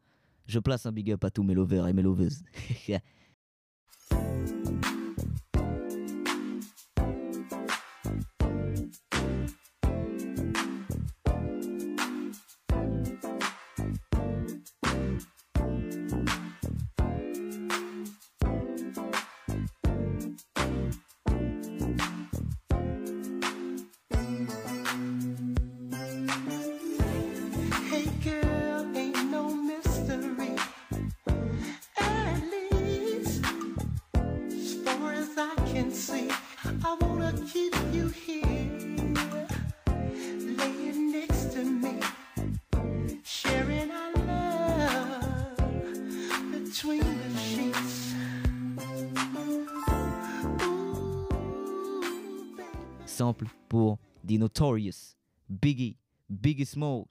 Je 0.46 0.58
place 0.58 0.86
un 0.86 0.92
big 0.92 1.10
up 1.10 1.24
à 1.24 1.30
tous 1.30 1.42
mes 1.42 1.54
lovers 1.54 1.88
et 1.88 1.92
mes 1.92 2.02
loveuses. 2.02 2.42
The 54.36 54.40
Notorious, 54.40 55.16
Biggie, 55.48 55.96
Biggie 56.28 56.66
Smalls, 56.66 57.08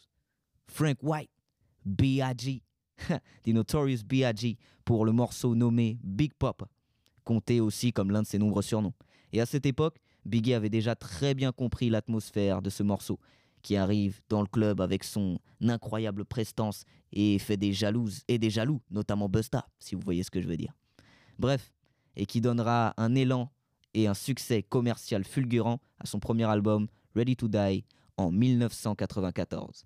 Frank 0.68 1.02
White, 1.02 1.32
B.I.G. 1.84 2.62
The 3.44 3.48
Notorious 3.48 4.04
B.I.G. 4.06 4.60
pour 4.84 5.06
le 5.06 5.12
morceau 5.12 5.56
nommé 5.56 5.98
Big 6.04 6.34
Pop, 6.36 6.64
compté 7.24 7.60
aussi 7.60 7.92
comme 7.92 8.12
l'un 8.12 8.22
de 8.22 8.28
ses 8.28 8.38
nombreux 8.38 8.62
surnoms. 8.62 8.94
Et 9.34 9.42
à 9.42 9.48
cette 9.48 9.66
époque, 9.66 9.98
Biggie 10.24 10.54
avait 10.54 10.70
déjà 10.70 10.94
très 10.94 11.34
bien 11.34 11.52
compris 11.52 11.90
l'atmosphère 11.90 12.62
de 12.62 12.70
ce 12.70 12.84
morceau, 12.84 13.20
qui 13.64 13.76
arrive 13.76 14.22
dans 14.30 14.42
le 14.42 14.48
club 14.48 14.80
avec 14.80 15.04
son 15.04 15.40
incroyable 15.64 16.26
prestance 16.26 16.84
et 17.12 17.40
fait 17.40 17.58
des 17.58 17.74
jalouses 17.74 18.22
et 18.28 18.38
des 18.38 18.52
jaloux, 18.52 18.82
notamment 18.92 19.30
Busta, 19.30 19.68
si 19.80 19.96
vous 19.96 20.02
voyez 20.06 20.22
ce 20.22 20.30
que 20.30 20.42
je 20.42 20.48
veux 20.48 20.58
dire. 20.58 20.76
Bref, 21.40 21.74
et 22.16 22.28
qui 22.28 22.40
donnera 22.40 22.94
un 22.98 23.16
élan 23.16 23.50
et 23.96 24.06
un 24.06 24.14
succès 24.14 24.62
commercial 24.62 25.24
fulgurant 25.24 25.80
à 26.00 26.06
son 26.06 26.20
premier 26.20 26.44
album 26.44 26.88
Ready 27.16 27.36
to 27.36 27.50
Die 27.50 27.86
en 28.16 28.40
1994. 28.40 29.84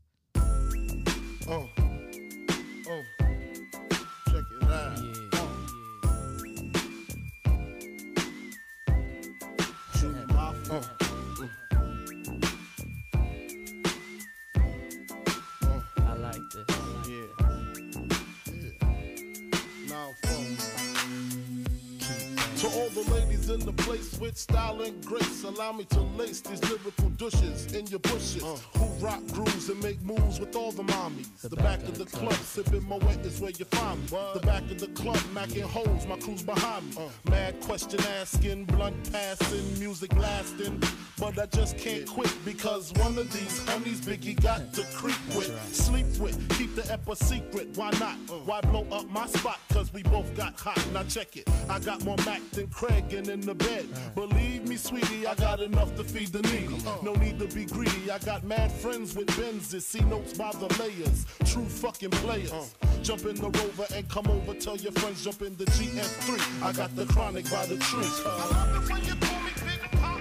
In 23.50 23.60
the 23.60 23.74
place 23.74 24.18
with 24.20 24.38
style 24.38 24.82
and 24.82 25.04
grace. 25.06 25.44
Allow 25.44 25.72
me 25.72 25.86
to 25.86 26.02
lace 26.02 26.42
these 26.42 26.64
lyrical 26.64 27.10
douches 27.18 27.74
in 27.74 27.88
your 27.88 28.00
bushes. 28.00 28.44
Uh. 28.44 28.58
Who 28.78 28.86
rock 29.06 29.26
grooves 29.34 29.70
and 29.70 29.82
make 29.82 30.02
moves 30.02 30.40
with 30.40 30.56
all 30.56 30.72
the 30.72 30.84
mommies. 30.84 31.42
The, 31.42 31.50
the 31.50 31.56
back, 31.56 31.80
back 31.80 31.90
of 31.90 31.98
the 31.98 32.06
club, 32.06 32.34
sipping 32.34 32.88
my 32.88 32.98
wet 32.98 33.26
is 33.26 33.40
where 33.40 33.52
you 33.52 33.66
find 33.66 34.00
me. 34.00 34.08
What? 34.10 34.34
The 34.36 34.40
back 34.42 34.64
of 34.64 34.80
the 34.80 34.88
club, 34.88 35.18
macking 35.34 35.64
holes, 35.64 36.06
my 36.06 36.18
crew's 36.18 36.44
behind 36.44 36.96
me. 36.96 37.04
Uh. 37.04 37.30
Mad 37.32 37.60
question 37.62 38.00
asking, 38.20 38.66
blunt 38.66 39.12
passing, 39.12 39.80
music 39.80 40.16
lasting. 40.16 40.82
But 41.18 41.40
I 41.40 41.48
just 41.48 41.78
can't 41.78 42.08
quit 42.08 42.34
because 42.46 42.94
one 42.94 43.18
of 43.18 43.32
these 43.34 43.60
homies 43.62 44.00
Biggie 44.00 44.42
got 44.42 44.74
to 44.74 44.84
creep 44.94 45.20
with, 45.36 45.50
right. 45.50 45.76
sleep 45.76 46.08
with, 46.18 46.38
keep 46.58 46.76
the 46.76 46.92
ep 46.92 47.08
a 47.10 47.16
secret. 47.16 47.70
Why 47.76 47.92
not? 48.00 48.16
Uh. 48.30 48.40
Why 48.46 48.62
blow 48.62 48.86
up 48.92 49.10
my 49.10 49.28
spot? 49.28 49.60
Cause 49.80 49.94
we 49.94 50.04
both 50.04 50.36
got 50.36 50.60
hot. 50.60 50.78
Now 50.92 51.04
check 51.04 51.38
it. 51.38 51.50
I 51.70 51.80
got 51.80 52.04
more 52.04 52.18
Mac 52.26 52.42
than 52.52 52.68
Craig 52.68 53.14
and 53.14 53.30
in 53.30 53.40
the 53.40 53.56
bed. 53.56 53.88
Believe 54.14 54.68
me, 54.68 54.76
sweetie, 54.76 55.26
I 55.26 55.36
got 55.36 55.62
enough 55.62 55.96
to 55.96 56.04
feed 56.04 56.34
the 56.34 56.42
needy. 56.52 56.84
No 57.02 57.14
need 57.14 57.40
to 57.40 57.48
be 57.48 57.64
greedy. 57.64 58.12
I 58.12 58.18
got 58.18 58.44
mad 58.44 58.74
friends 58.74 59.16
with 59.16 59.28
Benzes, 59.28 59.84
see 59.84 60.02
notes 60.02 60.38
by 60.38 60.52
the 60.52 60.68
layers. 60.82 61.26
True 61.46 61.64
fucking 61.64 62.10
players. 62.10 62.76
Jump 63.04 63.24
in 63.24 63.36
the 63.36 63.50
rover 63.50 63.86
and 63.96 64.06
come 64.10 64.28
over. 64.28 64.54
Tell 64.54 64.76
your 64.76 64.92
friends 64.92 65.24
jump 65.24 65.44
in 65.44 65.56
the 65.56 65.64
GS3. 65.64 66.62
I 66.62 66.74
got 66.74 66.94
the 66.98 67.06
chronic 67.06 67.50
by 67.50 67.66
the 67.66 67.78
tree. 67.78 68.04
I 68.26 68.50
love 68.52 68.84
it 68.84 68.92
when 68.92 69.06
you 69.06 69.16
call 69.16 69.40
me 69.40 69.52
Big 69.64 69.92
Pop. 70.02 70.20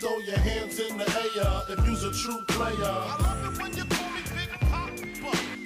Throw 0.00 0.18
your 0.20 0.38
hands 0.38 0.80
in 0.80 0.96
the 0.96 1.04
air 1.36 1.76
if 1.76 1.86
you's 1.86 2.02
a 2.02 2.12
true 2.14 2.42
player. 2.48 3.99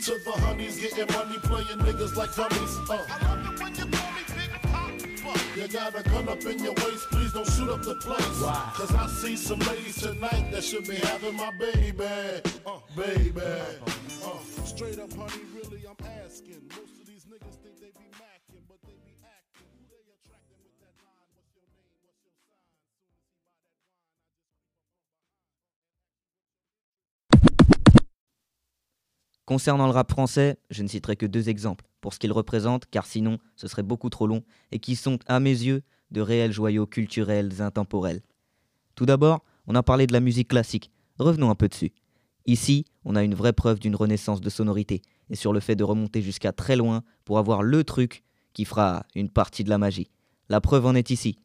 To 0.04 0.18
the 0.18 0.32
honeys, 0.32 0.78
getting 0.78 1.10
money, 1.16 1.38
playing 1.38 1.78
niggas 1.78 2.14
like 2.14 2.34
dummies. 2.36 2.76
Uh. 2.90 3.00
I 3.08 3.24
love 3.24 3.54
it 3.54 3.62
when 3.62 3.74
you 3.74 3.86
call 3.86 4.12
me 4.12 4.22
Big 4.36 4.50
Pop. 4.70 5.56
You 5.56 5.68
got 5.68 5.98
a 5.98 6.02
gun 6.02 6.28
up 6.28 6.44
in 6.44 6.62
your 6.62 6.74
waist, 6.74 7.08
please 7.10 7.32
don't 7.32 7.50
shoot 7.52 7.70
up 7.70 7.82
the 7.82 7.94
place. 7.94 8.42
Why? 8.42 8.70
Cause 8.74 8.94
I 8.94 9.06
see 9.06 9.34
some 9.34 9.60
ladies 9.60 10.02
tonight 10.02 10.50
that 10.52 10.62
should 10.62 10.86
be 10.86 10.96
having 10.96 11.34
my 11.36 11.50
baby. 11.58 12.04
Uh, 12.66 12.80
baby. 12.94 13.40
Uh, 13.40 14.38
straight 14.66 14.98
up, 14.98 15.10
honey, 15.14 15.42
really, 15.54 15.84
I'm 15.88 16.06
asking. 16.22 16.60
Most 16.76 17.00
of 17.00 17.06
these 17.06 17.24
niggas 17.24 17.56
think 17.64 17.73
Concernant 29.46 29.86
le 29.86 29.92
rap 29.92 30.10
français, 30.10 30.56
je 30.70 30.82
ne 30.82 30.88
citerai 30.88 31.16
que 31.16 31.26
deux 31.26 31.50
exemples 31.50 31.84
pour 32.00 32.14
ce 32.14 32.18
qu'ils 32.18 32.32
représentent, 32.32 32.86
car 32.90 33.04
sinon 33.04 33.38
ce 33.56 33.68
serait 33.68 33.82
beaucoup 33.82 34.08
trop 34.08 34.26
long, 34.26 34.42
et 34.72 34.78
qui 34.78 34.96
sont, 34.96 35.18
à 35.26 35.38
mes 35.38 35.50
yeux, 35.50 35.82
de 36.10 36.20
réels 36.20 36.52
joyaux 36.52 36.86
culturels 36.86 37.60
intemporels. 37.60 38.22
Tout 38.94 39.06
d'abord, 39.06 39.44
on 39.66 39.74
a 39.74 39.82
parlé 39.82 40.06
de 40.06 40.12
la 40.12 40.20
musique 40.20 40.48
classique. 40.48 40.90
Revenons 41.18 41.50
un 41.50 41.54
peu 41.54 41.68
dessus. 41.68 41.92
Ici, 42.46 42.84
on 43.04 43.16
a 43.16 43.22
une 43.22 43.34
vraie 43.34 43.52
preuve 43.52 43.80
d'une 43.80 43.96
renaissance 43.96 44.40
de 44.40 44.50
sonorité, 44.50 45.02
et 45.30 45.36
sur 45.36 45.52
le 45.52 45.60
fait 45.60 45.76
de 45.76 45.84
remonter 45.84 46.22
jusqu'à 46.22 46.52
très 46.52 46.76
loin 46.76 47.02
pour 47.24 47.38
avoir 47.38 47.62
le 47.62 47.84
truc 47.84 48.22
qui 48.52 48.64
fera 48.64 49.04
une 49.14 49.28
partie 49.28 49.64
de 49.64 49.70
la 49.70 49.78
magie. 49.78 50.10
La 50.48 50.60
preuve 50.60 50.86
en 50.86 50.94
est 50.94 51.10
ici. 51.10 51.38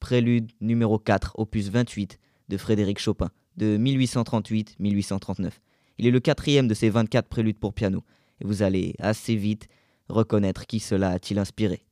Prélude 0.00 0.52
numéro 0.60 0.98
4, 0.98 1.38
opus 1.38 1.68
28 1.68 2.18
de 2.48 2.56
Frédéric 2.56 2.98
Chopin, 2.98 3.30
de 3.56 3.78
1838-1839. 3.78 5.50
Il 5.98 6.06
est 6.06 6.10
le 6.10 6.20
quatrième 6.20 6.68
de 6.68 6.74
ces 6.74 6.90
24 6.90 7.28
préludes 7.28 7.58
pour 7.58 7.74
piano, 7.74 8.04
et 8.40 8.44
vous 8.44 8.62
allez 8.62 8.94
assez 8.98 9.36
vite 9.36 9.68
reconnaître 10.08 10.66
qui 10.66 10.80
cela 10.80 11.10
a-t-il 11.10 11.38
inspiré. 11.38 11.82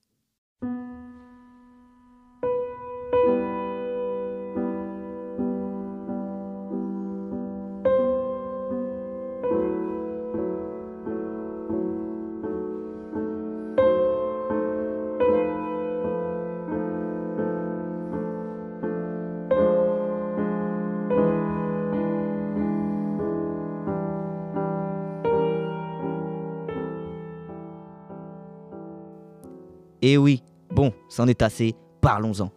C'en 31.15 31.29
est 31.29 31.43
assez, 31.43 31.77
parlons-en. 32.01 32.51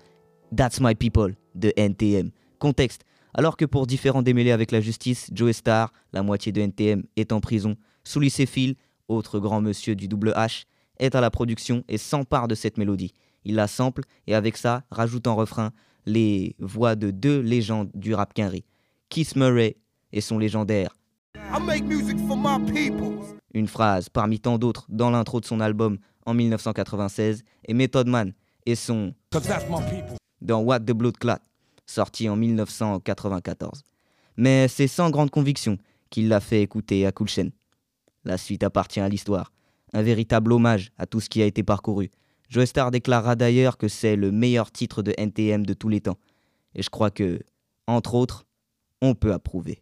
That's 0.56 0.80
My 0.82 0.96
People 0.96 1.36
de 1.54 1.72
NTM. 1.78 2.32
Contexte. 2.58 3.04
Alors 3.36 3.56
que 3.56 3.66
pour 3.66 3.86
différents 3.86 4.24
démêlés 4.24 4.52
avec 4.52 4.72
la 4.72 4.82
justice, 4.82 5.30
Joe 5.32 5.56
Star, 5.56 5.94
la 6.12 6.24
moitié 6.24 6.52
de 6.52 6.62
NTM, 6.62 7.04
est 7.18 7.32
en 7.32 7.40
prison, 7.40 7.76
Souli 8.04 8.32
Phil, 8.32 8.76
autre 9.08 9.40
grand 9.40 9.62
monsieur 9.62 9.96
du 9.96 10.08
double 10.08 10.32
H, 10.36 10.64
est 10.98 11.14
à 11.14 11.22
la 11.22 11.30
production 11.30 11.84
et 11.88 12.00
s'empare 12.00 12.48
de 12.48 12.56
cette 12.56 12.80
mélodie. 12.80 13.14
Il 13.46 13.54
la 13.54 13.68
sample 13.68 14.02
et 14.26 14.34
avec 14.34 14.58
ça 14.58 14.84
rajoute 14.90 15.28
en 15.28 15.36
refrain 15.36 15.72
les 16.08 16.56
voix 16.58 16.96
de 16.96 17.12
deux 17.12 17.40
légendes 17.40 17.92
du 17.94 18.16
rap 18.16 18.34
quinri, 18.34 18.66
Keith 19.10 19.36
Murray 19.36 19.78
et 20.12 20.22
son 20.22 20.40
légendaire 20.40 20.96
I 21.36 21.62
make 21.62 21.84
music 21.84 22.18
for 22.28 22.36
my 22.36 22.58
people. 22.66 23.20
une 23.54 23.68
phrase 23.68 24.10
parmi 24.10 24.40
tant 24.40 24.58
d'autres 24.58 24.88
dans 24.90 25.12
l'intro 25.12 25.40
de 25.40 25.46
son 25.46 25.60
album 25.60 26.00
en 26.26 26.34
1996 26.34 27.44
et 27.66 27.74
Method 27.76 28.08
Man 28.08 28.34
et 28.68 28.76
son 28.76 29.14
dans 30.42 30.62
What 30.62 30.82
the 30.82 30.92
Blood 30.92 31.18
Clot, 31.18 31.40
sorti 31.86 32.30
en 32.30 32.36
1994. 32.36 33.82
Mais 34.36 34.68
c'est 34.68 34.88
sans 34.88 35.10
grande 35.10 35.32
conviction 35.32 35.78
qu'il 36.10 36.28
l'a 36.28 36.40
fait 36.40 36.62
écouter 36.62 37.08
à 37.08 37.12
Chain. 37.26 37.50
La 38.24 38.38
suite 38.38 38.64
appartient 38.64 39.00
à 39.00 39.10
l'histoire, 39.10 39.52
un 39.94 40.04
véritable 40.04 40.52
hommage 40.52 40.92
à 40.98 41.06
tout 41.06 41.22
ce 41.22 41.30
qui 41.30 41.42
a 41.42 41.46
été 41.46 41.64
parcouru. 41.64 42.12
Joe 42.50 42.66
Star 42.66 42.92
déclara 42.92 43.36
d'ailleurs 43.36 43.78
que 43.78 43.88
c'est 43.88 44.16
le 44.16 44.32
meilleur 44.32 44.72
titre 44.72 45.02
de 45.02 45.14
NTM 45.18 45.66
de 45.66 45.74
tous 45.74 45.90
les 45.90 46.02
temps. 46.02 46.18
Et 46.76 46.84
je 46.84 46.90
crois 46.90 47.10
que, 47.10 47.40
entre 47.88 48.16
autres, 48.16 48.46
on 49.02 49.16
peut 49.16 49.34
approuver. 49.34 49.82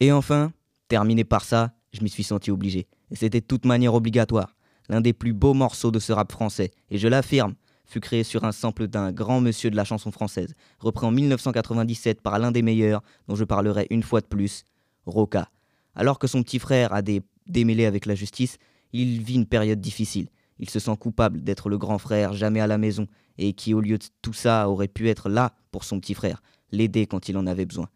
Et 0.00 0.12
enfin, 0.12 0.52
terminé 0.88 1.24
par 1.24 1.44
ça, 1.44 1.72
je 1.92 2.02
m'y 2.02 2.10
suis 2.10 2.24
senti 2.24 2.50
obligé. 2.50 2.86
Et 3.10 3.16
c'était 3.16 3.40
de 3.40 3.46
toute 3.46 3.64
manière 3.64 3.94
obligatoire. 3.94 4.54
L'un 4.88 5.00
des 5.00 5.12
plus 5.12 5.32
beaux 5.32 5.54
morceaux 5.54 5.90
de 5.90 5.98
ce 5.98 6.12
rap 6.12 6.30
français, 6.30 6.70
et 6.90 6.98
je 6.98 7.08
l'affirme, 7.08 7.54
fut 7.86 8.00
créé 8.00 8.24
sur 8.24 8.44
un 8.44 8.52
sample 8.52 8.88
d'un 8.88 9.12
grand 9.12 9.40
monsieur 9.40 9.70
de 9.70 9.76
la 9.76 9.84
chanson 9.84 10.10
française, 10.10 10.54
repris 10.78 11.06
en 11.06 11.12
1997 11.12 12.20
par 12.20 12.38
l'un 12.38 12.50
des 12.52 12.62
meilleurs, 12.62 13.02
dont 13.28 13.36
je 13.36 13.44
parlerai 13.44 13.86
une 13.90 14.02
fois 14.02 14.20
de 14.20 14.26
plus, 14.26 14.64
Roca. 15.06 15.50
Alors 15.94 16.18
que 16.18 16.26
son 16.26 16.42
petit 16.42 16.58
frère 16.58 16.92
a 16.92 17.02
des 17.02 17.22
démêlés 17.46 17.86
avec 17.86 18.06
la 18.06 18.14
justice, 18.14 18.58
il 18.92 19.22
vit 19.22 19.36
une 19.36 19.46
période 19.46 19.80
difficile. 19.80 20.28
Il 20.58 20.70
se 20.70 20.78
sent 20.78 20.96
coupable 20.98 21.42
d'être 21.42 21.68
le 21.68 21.78
grand 21.78 21.98
frère 21.98 22.32
jamais 22.32 22.60
à 22.60 22.66
la 22.66 22.78
maison, 22.78 23.06
et 23.38 23.52
qui 23.52 23.74
au 23.74 23.80
lieu 23.80 23.98
de 23.98 24.06
tout 24.22 24.32
ça 24.32 24.68
aurait 24.68 24.88
pu 24.88 25.08
être 25.08 25.28
là 25.28 25.54
pour 25.70 25.84
son 25.84 26.00
petit 26.00 26.14
frère, 26.14 26.42
l'aider 26.72 27.06
quand 27.06 27.28
il 27.28 27.36
en 27.36 27.46
avait 27.46 27.66
besoin. 27.66 27.88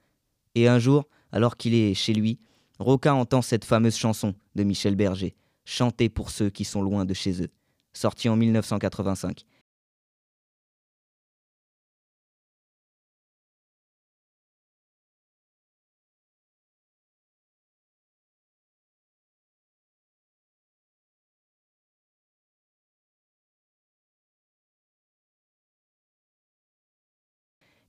Et 0.54 0.68
un 0.68 0.78
jour, 0.78 1.08
alors 1.32 1.56
qu'il 1.56 1.74
est 1.74 1.94
chez 1.94 2.12
lui, 2.12 2.38
Roca 2.78 3.14
entend 3.14 3.42
cette 3.42 3.64
fameuse 3.64 3.96
chanson 3.96 4.34
de 4.54 4.64
Michel 4.64 4.96
Berger, 4.96 5.34
chantée 5.64 6.08
pour 6.08 6.30
ceux 6.30 6.50
qui 6.50 6.64
sont 6.64 6.82
loin 6.82 7.04
de 7.04 7.14
chez 7.14 7.42
eux, 7.42 7.50
sortie 7.92 8.28
en 8.28 8.36
1985. 8.36 9.44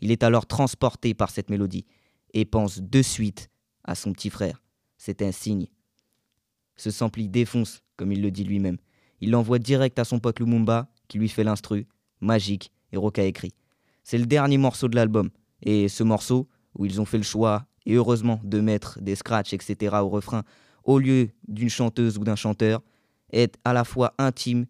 Il 0.01 0.11
est 0.11 0.23
alors 0.23 0.47
transporté 0.47 1.13
par 1.13 1.29
cette 1.29 1.49
mélodie 1.49 1.85
et 2.33 2.45
pense 2.45 2.79
de 2.79 3.01
suite 3.01 3.49
à 3.83 3.95
son 3.95 4.13
petit 4.13 4.29
frère, 4.29 4.61
c'est 4.97 5.21
un 5.21 5.31
signe. 5.31 5.67
Ce 6.75 6.91
sample 6.91 7.23
défonce, 7.23 7.81
comme 7.97 8.11
il 8.11 8.21
le 8.21 8.31
dit 8.31 8.43
lui-même. 8.43 8.77
Il 9.19 9.31
l'envoie 9.31 9.59
direct 9.59 9.99
à 9.99 10.03
son 10.03 10.19
pote 10.19 10.39
Lumumba, 10.39 10.89
qui 11.07 11.19
lui 11.19 11.29
fait 11.29 11.43
l'instru, 11.43 11.87
magique, 12.21 12.71
et 12.91 12.97
Roca 12.97 13.23
écrit. 13.23 13.53
C'est 14.03 14.17
le 14.17 14.25
dernier 14.25 14.57
morceau 14.57 14.87
de 14.87 14.95
l'album, 14.95 15.29
et 15.61 15.87
ce 15.87 16.03
morceau, 16.03 16.47
où 16.77 16.85
ils 16.85 16.99
ont 16.99 17.05
fait 17.05 17.17
le 17.17 17.23
choix, 17.23 17.65
et 17.85 17.93
heureusement, 17.93 18.39
de 18.43 18.59
mettre 18.59 18.99
des 19.01 19.15
scratchs, 19.15 19.53
etc. 19.53 19.95
au 20.01 20.09
refrain, 20.09 20.43
au 20.83 20.99
lieu 20.99 21.29
d'une 21.47 21.69
chanteuse 21.69 22.17
ou 22.17 22.23
d'un 22.23 22.35
chanteur, 22.35 22.81
est 23.31 23.57
à 23.63 23.73
la 23.73 23.83
fois 23.83 24.13
intime 24.17 24.65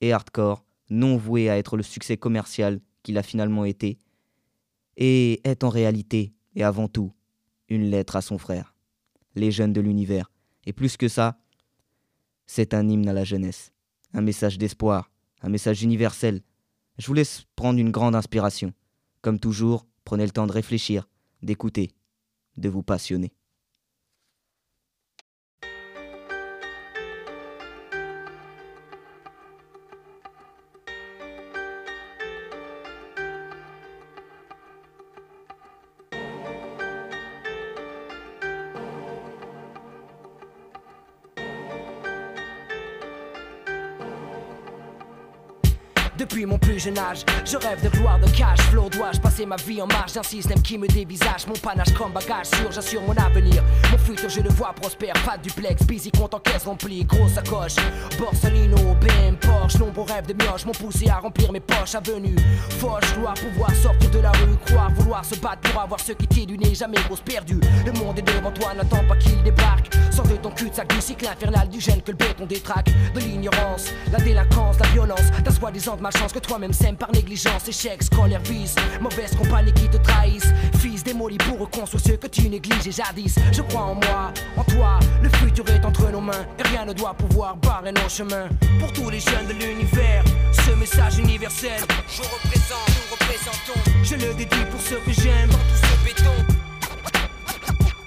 et 0.00 0.12
hardcore, 0.12 0.64
non 0.90 1.16
voué 1.16 1.48
à 1.48 1.58
être 1.58 1.76
le 1.76 1.82
succès 1.82 2.16
commercial 2.16 2.80
qu'il 3.02 3.18
a 3.18 3.22
finalement 3.22 3.64
été, 3.64 3.98
et 4.96 5.40
est 5.48 5.64
en 5.64 5.68
réalité, 5.68 6.32
et 6.54 6.62
avant 6.62 6.88
tout, 6.88 7.12
une 7.68 7.90
lettre 7.90 8.16
à 8.16 8.22
son 8.22 8.38
frère, 8.38 8.74
les 9.34 9.50
jeunes 9.50 9.72
de 9.72 9.80
l'univers. 9.80 10.30
Et 10.66 10.72
plus 10.72 10.96
que 10.96 11.08
ça, 11.08 11.38
c'est 12.46 12.74
un 12.74 12.88
hymne 12.88 13.08
à 13.08 13.12
la 13.12 13.24
jeunesse, 13.24 13.72
un 14.12 14.20
message 14.20 14.58
d'espoir, 14.58 15.10
un 15.42 15.48
message 15.48 15.82
universel. 15.82 16.42
Je 16.98 17.06
vous 17.06 17.14
laisse 17.14 17.44
prendre 17.56 17.78
une 17.78 17.90
grande 17.90 18.14
inspiration. 18.14 18.72
Comme 19.22 19.40
toujours, 19.40 19.86
prenez 20.04 20.24
le 20.24 20.32
temps 20.32 20.46
de 20.46 20.52
réfléchir, 20.52 21.08
d'écouter, 21.42 21.90
de 22.56 22.68
vous 22.68 22.82
passionner. 22.82 23.32
Je 46.84 47.56
rêve 47.58 47.80
de 47.84 47.88
gloire, 47.96 48.18
de 48.18 48.28
cash 48.30 48.60
flow. 48.70 48.88
Dois-je 48.90 49.20
passer 49.20 49.46
ma 49.46 49.54
vie 49.54 49.80
en 49.80 49.86
marge 49.86 50.14
d'un 50.14 50.22
système 50.24 50.60
qui 50.62 50.76
me 50.78 50.88
dévisage 50.88 51.46
Mon 51.46 51.54
panache 51.54 51.92
comme 51.94 52.10
bagage 52.10 52.46
sûr, 52.46 52.72
j'assure 52.72 53.02
mon 53.02 53.14
avenir. 53.14 53.62
Mon 53.92 53.98
futur, 53.98 54.28
je 54.28 54.40
le 54.40 54.50
vois 54.50 54.72
prospère, 54.72 55.14
pas 55.24 55.36
de 55.36 55.42
duplex, 55.42 55.86
busy, 55.86 56.10
compte 56.10 56.34
en 56.34 56.40
caisse 56.40 56.64
remplie, 56.64 57.04
grosse 57.04 57.34
sacoche. 57.34 57.76
Borsalino, 58.18 58.96
BM, 59.00 59.36
Porsche, 59.40 59.78
nombreux 59.78 60.12
rêves 60.12 60.26
de 60.26 60.34
mioche 60.34 60.64
m'ont 60.66 60.72
poussé 60.72 61.08
à 61.08 61.18
remplir 61.18 61.52
mes 61.52 61.60
poches. 61.60 61.94
Avenue, 61.94 62.34
Foch, 62.80 63.00
gloire, 63.16 63.34
pouvoir 63.34 63.72
sortir 63.76 64.10
de 64.10 64.18
la 64.18 64.32
rue, 64.32 64.56
croire, 64.66 64.90
vouloir 64.90 65.24
se 65.24 65.36
battre 65.36 65.70
pour 65.70 65.80
avoir 65.80 66.00
ce 66.00 66.12
qui 66.12 66.26
t'est 66.26 66.46
du 66.46 66.58
nez, 66.58 66.74
jamais 66.74 66.98
grosse 67.06 67.20
perdue. 67.20 67.60
Le 67.86 67.92
monde 67.92 68.18
est 68.18 68.22
devant 68.22 68.50
toi, 68.50 68.74
n'attends 68.74 69.06
pas 69.06 69.16
qu'il 69.16 69.40
débarque. 69.44 69.94
Sors 70.10 70.26
de 70.26 70.34
ton 70.36 70.50
cul-de-sac 70.50 70.88
du 70.88 71.00
cycle 71.00 71.28
infernal 71.28 71.68
du 71.68 71.80
gène 71.80 72.02
que 72.02 72.10
le 72.10 72.16
béton 72.16 72.46
détraque. 72.46 72.90
De 73.14 73.20
l'ignorance, 73.20 73.86
la 74.10 74.18
délinquance, 74.18 74.80
la 74.80 74.88
violence, 74.88 75.30
ta 75.44 75.50
soi-disant 75.52 75.96
de 75.96 76.02
chance 76.10 76.32
que 76.32 76.40
toi-même 76.40 76.71
sème 76.72 76.96
par 76.96 77.10
négligence, 77.12 77.68
échec, 77.68 78.02
scolaire, 78.02 78.40
vice, 78.44 78.74
mauvaise 79.00 79.34
compagnie 79.36 79.72
qui 79.72 79.88
te 79.88 79.96
trahissent. 79.98 80.52
Fils 80.78 81.02
démoli 81.02 81.38
pour 81.38 81.58
reconstruire 81.58 82.02
ce 82.04 82.12
que 82.12 82.26
tu 82.26 82.48
négliges 82.48 82.86
et 82.86 82.92
jadis. 82.92 83.36
Je 83.52 83.62
crois 83.62 83.82
en 83.82 83.94
moi, 83.94 84.32
en 84.56 84.64
toi, 84.64 84.98
le 85.22 85.28
futur 85.28 85.68
est 85.68 85.84
entre 85.84 86.10
nos 86.10 86.20
mains 86.20 86.46
et 86.58 86.62
rien 86.68 86.84
ne 86.84 86.92
doit 86.92 87.14
pouvoir 87.14 87.56
barrer 87.56 87.92
nos 87.92 88.08
chemins. 88.08 88.48
Pour 88.80 88.92
tous 88.92 89.10
les 89.10 89.20
jeunes 89.20 89.46
de 89.48 89.52
l'univers, 89.54 90.24
ce 90.52 90.70
message 90.72 91.18
universel, 91.18 91.80
je 92.08 92.22
représente, 92.22 92.88
nous 92.88 93.12
représentons. 93.12 93.80
Je 94.02 94.14
le 94.14 94.34
dédie 94.34 94.64
pour 94.70 94.80
ceux 94.80 95.00
que 95.00 95.12
j'aime, 95.12 95.48
dans 95.50 95.58
tout 95.58 95.80
ce 95.82 96.04
béton. 96.04 96.36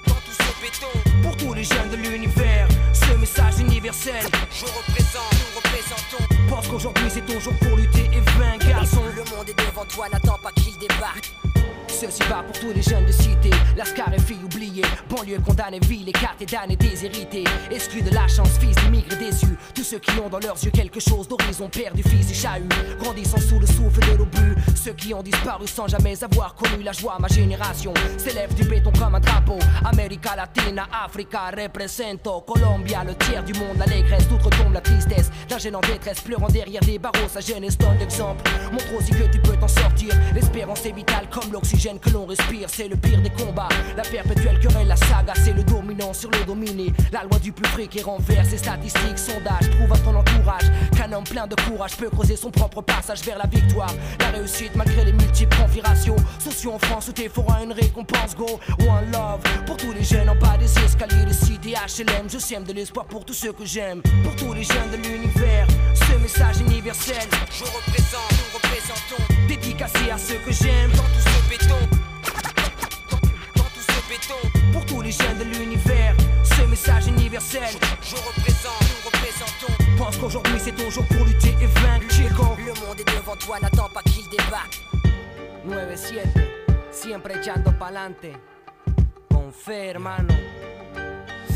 Dans 0.06 0.14
tout 0.14 0.32
ce 0.32 0.62
béton. 0.62 1.22
Pour 1.22 1.36
tous 1.36 1.54
les 1.54 1.64
jeunes 1.64 1.90
de 1.90 1.96
l'univers, 1.96 2.68
ce 3.06 3.16
message 3.18 3.60
universel, 3.60 4.24
je 4.50 4.64
représente, 4.64 5.32
nous 5.32 5.56
représentons. 5.56 6.24
Pense 6.48 6.68
qu'aujourd'hui 6.68 7.06
c'est 7.08 7.24
ton 7.24 7.38
jour 7.40 7.52
pour 7.60 7.76
lutter 7.76 8.04
et 8.12 8.20
vaincre, 8.38 8.68
garçon. 8.68 9.02
Le 9.14 9.24
monde 9.36 9.48
est 9.48 9.58
devant 9.58 9.84
toi, 9.84 10.08
n'attends 10.08 10.38
pas 10.42 10.52
qu'il 10.52 10.76
débarque. 10.78 11.30
Ceci 11.98 12.22
va 12.28 12.42
pour 12.42 12.52
tous 12.60 12.74
les 12.74 12.82
jeunes 12.82 13.06
de 13.06 13.12
cité, 13.12 13.48
lascar 13.74 14.12
et 14.12 14.20
filles 14.20 14.44
oubliées, 14.44 14.84
banlieue 15.08 15.38
condamnée, 15.38 15.78
ville 15.80 16.06
écartée, 16.06 16.44
damnée, 16.44 16.76
déshérités, 16.76 17.44
exclus 17.70 18.02
de 18.02 18.10
la 18.10 18.28
chance, 18.28 18.58
fils 18.60 18.76
d'immigrés 18.76 19.16
déçus, 19.16 19.56
tous 19.74 19.82
ceux 19.82 19.98
qui 19.98 20.10
ont 20.20 20.28
dans 20.28 20.38
leurs 20.38 20.62
yeux 20.62 20.70
quelque 20.70 21.00
chose 21.00 21.26
d'horizon, 21.26 21.70
perdu, 21.70 22.02
fils 22.02 22.30
et 22.30 22.34
chahut, 22.34 22.68
grandissant 22.98 23.40
sous 23.40 23.58
le 23.58 23.66
souffle 23.66 24.00
de 24.12 24.18
l'obus, 24.18 24.56
ceux 24.74 24.92
qui 24.92 25.14
ont 25.14 25.22
disparu 25.22 25.66
sans 25.66 25.88
jamais 25.88 26.22
avoir 26.22 26.54
connu 26.54 26.82
la 26.82 26.92
joie, 26.92 27.16
ma 27.18 27.28
génération. 27.28 27.94
S'élève 28.18 28.54
du 28.54 28.64
béton 28.64 28.92
comme 28.98 29.14
un 29.14 29.20
drapeau, 29.20 29.58
América 29.86 30.36
Latina, 30.36 30.86
Africa, 30.92 31.50
represento, 31.56 32.42
Colombia, 32.42 33.04
le 33.04 33.14
tiers 33.14 33.42
du 33.42 33.54
monde, 33.54 33.78
l'allégresse, 33.78 34.28
tout 34.28 34.36
retombe 34.36 34.74
la 34.74 34.82
tristesse, 34.82 35.30
d'un 35.48 35.56
jeune 35.58 35.76
en 35.76 35.80
détresse, 35.80 36.20
pleurant 36.20 36.48
derrière 36.48 36.82
des 36.82 36.98
barreaux, 36.98 37.28
sa 37.32 37.40
jeunesse 37.40 37.78
donne 37.78 37.96
l'exemple, 37.98 38.44
montre 38.70 38.94
aussi 38.98 39.12
que 39.12 39.32
tu 39.32 39.40
peux 39.40 39.56
t'en 39.56 39.68
sortir, 39.68 40.12
l'espérance 40.34 40.84
est 40.84 40.92
vitale 40.92 41.26
comme 41.30 41.50
l'oxygène 41.50 41.85
que 41.94 42.10
l'on 42.10 42.26
respire, 42.26 42.68
c'est 42.68 42.88
le 42.88 42.96
pire 42.96 43.22
des 43.22 43.30
combats. 43.30 43.68
La 43.96 44.02
perpétuelle 44.02 44.58
querelle, 44.58 44.88
la 44.88 44.96
saga, 44.96 45.32
c'est 45.36 45.52
le 45.52 45.62
dominant 45.62 46.12
sur 46.12 46.30
le 46.30 46.44
dominé. 46.44 46.92
La 47.12 47.22
loi 47.22 47.38
du 47.38 47.52
plus 47.52 47.68
frais 47.70 47.86
qui 47.86 48.02
renverse 48.02 48.48
ses 48.48 48.58
statistiques, 48.58 49.18
sondages, 49.18 49.70
prouve 49.70 49.92
à 49.92 49.98
ton 49.98 50.16
entourage 50.16 50.64
qu'un 50.96 51.12
homme 51.12 51.24
plein 51.24 51.46
de 51.46 51.54
courage 51.54 51.96
peut 51.96 52.10
creuser 52.10 52.34
son 52.36 52.50
propre 52.50 52.82
passage 52.82 53.22
vers 53.22 53.38
la 53.38 53.46
victoire. 53.46 53.94
La 54.18 54.30
réussite 54.30 54.74
malgré 54.74 55.04
les 55.04 55.12
multiples 55.12 55.56
configurations. 55.56 56.16
Sociaux 56.40 56.72
en 56.72 56.78
France 56.80 57.08
où 57.08 57.12
t'es 57.12 57.30
une 57.62 57.72
récompense, 57.72 58.34
go. 58.36 58.58
One 58.80 59.12
love 59.12 59.40
pour 59.66 59.76
tous 59.76 59.92
les 59.92 60.02
jeunes 60.02 60.28
en 60.28 60.36
bas 60.36 60.56
des 60.58 60.78
escaliers 60.84 61.24
de 61.24 61.32
cité 61.32 61.74
HLM. 61.74 62.28
Je 62.28 62.38
sème 62.38 62.64
de 62.64 62.72
l'espoir 62.72 63.06
pour 63.06 63.24
tous 63.24 63.34
ceux 63.34 63.52
que 63.52 63.64
j'aime. 63.64 64.02
Pour 64.24 64.34
tous 64.34 64.52
les 64.52 64.64
jeunes 64.64 64.90
de 64.90 64.96
l'univers, 64.96 65.68
ce 65.94 66.18
message 66.20 66.60
universel. 66.60 67.28
Je 67.50 67.64
représente, 67.64 68.32
nous 68.32 68.58
représentons. 68.58 69.35
Dédicacé 69.48 70.10
à 70.10 70.18
ceux 70.18 70.38
que 70.38 70.52
j'aime. 70.52 70.90
Dans 70.92 71.02
tout 71.02 71.20
ce 71.20 71.48
béton. 71.48 71.88
Dans, 73.56 73.62
tout 73.64 73.80
ce 73.80 74.08
béton. 74.08 74.72
Pour 74.72 74.84
tous 74.86 75.02
les 75.02 75.12
jeunes 75.12 75.38
de 75.38 75.44
l'univers, 75.44 76.14
ce 76.44 76.62
message 76.62 77.06
universel. 77.06 77.74
Je, 78.02 78.16
représente, 78.16 78.82
nous 78.82 79.10
représentons. 79.10 79.96
Pense 79.96 80.16
qu'aujourd'hui 80.16 80.58
c'est 80.58 80.74
ton 80.74 80.90
jour 80.90 81.04
pour 81.06 81.24
lutter 81.24 81.54
et 81.60 81.66
vaincre. 81.66 82.06
Le 82.58 82.86
monde 82.86 83.00
est 83.00 83.16
devant 83.16 83.36
toi, 83.36 83.58
n'attends 83.60 83.88
pas 83.88 84.02
qu'il 84.02 84.28
débarque. 84.28 84.80
9-7, 85.66 86.22
siempre 86.90 87.34
echando 87.38 87.72
pa'lante. 87.72 88.32
Con 89.30 89.52
fe, 89.52 89.90
hermano. 89.90 90.34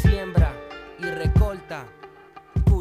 Siembra 0.02 0.52
y 0.98 1.10
recolta. 1.10 1.86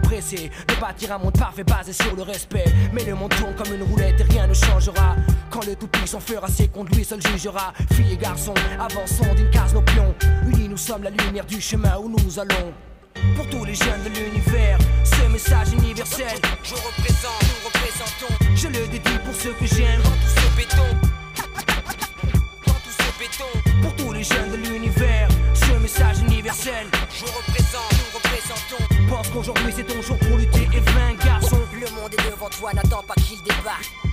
De 0.00 0.80
bâtir 0.80 1.12
un 1.12 1.18
monde 1.18 1.38
parfait 1.38 1.64
basé 1.64 1.92
sur 1.92 2.14
le 2.14 2.22
respect. 2.22 2.64
Mais 2.92 3.04
le 3.04 3.14
monde 3.14 3.34
tourne 3.34 3.54
comme 3.54 3.74
une 3.74 3.82
roulette 3.82 4.20
et 4.20 4.24
rien 4.24 4.46
ne 4.46 4.54
changera. 4.54 5.16
Quand 5.50 5.64
le 5.66 5.74
tout-puissant 5.76 6.20
fera 6.20 6.48
ses 6.48 6.68
comptes, 6.68 6.94
lui 6.94 7.04
seul 7.04 7.20
jugera. 7.20 7.72
Filles 7.92 8.14
et 8.14 8.16
garçons, 8.16 8.54
avançons 8.78 9.34
d'une 9.34 9.50
case 9.50 9.74
nos 9.74 9.82
pions. 9.82 10.14
Unis, 10.46 10.68
nous 10.68 10.76
sommes 10.76 11.02
la 11.02 11.10
lumière 11.10 11.44
du 11.46 11.60
chemin 11.60 11.98
où 11.98 12.08
nous 12.08 12.38
allons. 12.38 12.72
Pour 13.36 13.48
tous 13.48 13.64
les 13.64 13.74
jeunes 13.74 14.02
de 14.04 14.10
l'univers, 14.10 14.78
ce 15.04 15.28
message 15.28 15.72
universel. 15.72 16.38
Je 16.62 16.74
représente, 16.74 17.42
nous 17.42 17.66
représentons. 17.66 18.54
Je 18.54 18.68
le 18.68 18.86
dédie 18.88 19.18
pour 19.24 19.34
ceux 19.34 19.52
que 19.52 19.66
j'aime. 19.66 20.00
Dans 20.02 20.10
tout 20.10 20.34
ce 20.36 20.56
béton. 20.56 20.96
Dans 22.66 22.72
tout 22.72 22.94
ce 22.98 23.18
béton. 23.18 23.82
Pour 23.82 23.96
tous 23.96 24.12
les 24.12 24.22
jeunes 24.22 24.52
de 24.52 24.56
l'univers, 24.68 25.28
ce 25.54 25.78
message 25.80 26.20
universel. 26.20 26.86
Je 27.12 27.24
représente, 27.24 27.97
Pense 29.28 29.46
qu'aujourd'hui 29.46 29.72
c'est 29.76 29.84
ton 29.84 30.00
jour 30.00 30.16
pour 30.18 30.38
lutter 30.38 30.68
et 30.74 30.80
vaincre, 30.80 31.26
garçon. 31.26 31.58
Le 31.74 31.90
monde 32.00 32.14
est 32.14 32.30
devant 32.30 32.48
toi, 32.48 32.72
n'attends 32.72 33.02
pas 33.02 33.14
qu'il 33.14 33.42
débarque. 33.42 34.07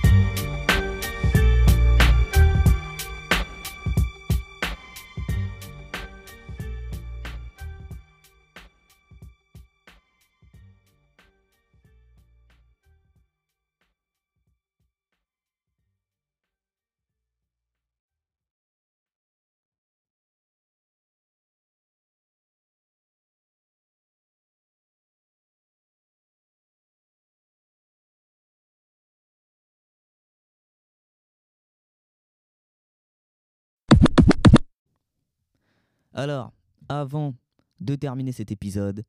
Alors, 36.16 36.50
avant 36.88 37.34
de 37.78 37.94
terminer 37.94 38.32
cet 38.32 38.50
épisode, 38.50 39.04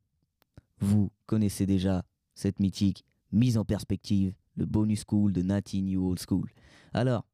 vous 0.78 1.10
connaissez 1.24 1.64
déjà 1.64 2.04
cette 2.34 2.60
mythique 2.60 3.02
mise 3.32 3.56
en 3.56 3.64
perspective, 3.64 4.34
le 4.56 4.66
bonus 4.66 5.04
school 5.08 5.32
de 5.32 5.40
Natty 5.40 5.80
New 5.80 6.06
Old 6.06 6.20
School. 6.20 6.50
Alors, 6.92 7.24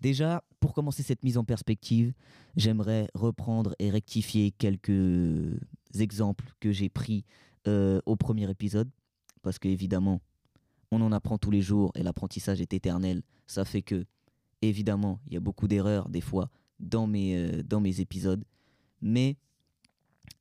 déjà, 0.00 0.44
pour 0.60 0.74
commencer 0.74 1.02
cette 1.02 1.24
mise 1.24 1.38
en 1.38 1.44
perspective, 1.44 2.12
j'aimerais 2.54 3.08
reprendre 3.14 3.74
et 3.80 3.90
rectifier 3.90 4.52
quelques 4.52 5.58
exemples 5.98 6.44
que 6.60 6.70
j'ai 6.70 6.88
pris 6.88 7.24
euh, 7.66 8.00
au 8.06 8.14
premier 8.14 8.48
épisode, 8.48 8.88
parce 9.42 9.58
qu'évidemment, 9.58 10.20
on 10.92 11.00
en 11.00 11.10
apprend 11.10 11.36
tous 11.36 11.50
les 11.50 11.62
jours 11.62 11.90
et 11.96 12.04
l'apprentissage 12.04 12.60
est 12.60 12.74
éternel. 12.74 13.22
Ça 13.48 13.64
fait 13.64 13.82
que, 13.82 14.06
évidemment, 14.62 15.18
il 15.26 15.34
y 15.34 15.36
a 15.36 15.40
beaucoup 15.40 15.66
d'erreurs 15.66 16.08
des 16.10 16.20
fois 16.20 16.48
dans 16.78 17.08
mes, 17.08 17.36
euh, 17.36 17.64
dans 17.64 17.80
mes 17.80 18.00
épisodes, 18.00 18.44
mais 19.00 19.36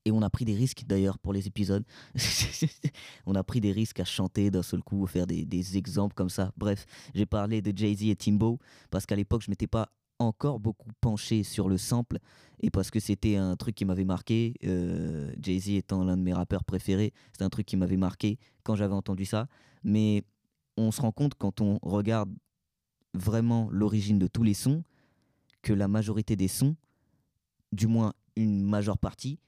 et 0.05 0.11
on 0.11 0.21
a 0.21 0.29
pris 0.29 0.45
des 0.45 0.53
risques 0.53 0.83
d'ailleurs 0.85 1.17
pour 1.17 1.33
les 1.33 1.47
épisodes. 1.47 1.83
on 3.25 3.33
a 3.33 3.43
pris 3.43 3.59
des 3.59 3.71
risques 3.71 3.99
à 3.99 4.05
chanter 4.05 4.51
d'un 4.51 4.61
seul 4.61 4.83
coup, 4.83 5.05
faire 5.07 5.25
des, 5.25 5.77
exemples 5.77 6.13
comme 6.13 6.29
ça. 6.29 6.51
Bref, 6.57 6.85
j'ai 7.15 7.25
parlé 7.25 7.61
de 7.61 7.75
Jay-Z 7.75 8.03
et 8.03 8.15
Timbo 8.15 8.59
parce 8.91 9.05
qu'à 9.07 9.15
l'époque, 9.15 9.41
je 9.41 9.49
m'étais 9.49 9.67
pas 9.67 9.89
encore 10.19 10.59
beaucoup 10.59 10.91
penché 11.01 11.43
sur 11.43 11.67
le 11.67 11.77
sample 11.77 12.19
et 12.61 12.69
parce 12.69 12.89
que 12.89 12.99
c'était 12.99 13.35
un 13.35 13.55
truc 13.55 13.75
qui 13.75 13.83
m'avait 13.83 14.05
marqué. 14.05 14.53
euh, 14.63 15.33
Jay-Z 15.41 15.69
étant 15.69 16.03
l'un 16.03 16.17
de 16.17 16.21
mes 16.21 16.33
rappeurs 16.33 16.63
préférés, 16.63 17.11
c'était 17.31 17.43
un 17.43 17.49
truc 17.49 17.65
qui 17.65 17.75
m'avait 17.75 17.97
marqué 17.97 18.37
quand 18.63 18.75
j'avais 18.75 18.93
entendu 18.93 19.25
ça. 19.25 19.47
Mais 19.83 20.23
on 20.77 20.91
se 20.91 21.01
rend 21.01 21.11
compte 21.11 21.33
quand 21.35 21.61
on 21.61 21.79
regarde 21.81 22.29
vraiment 23.15 23.69
l'origine 23.71 24.19
de 24.19 24.27
tous 24.27 24.43
les 24.43 24.53
sons 24.53 24.83
que 25.63 25.73
la 25.73 25.87
majorité 25.87 26.35
des 26.35 26.47
sons, 26.47 26.75
du 27.71 27.87
moins 27.87 28.13
une 28.35 28.63
majeure 28.63 28.97
partie, 28.97 29.39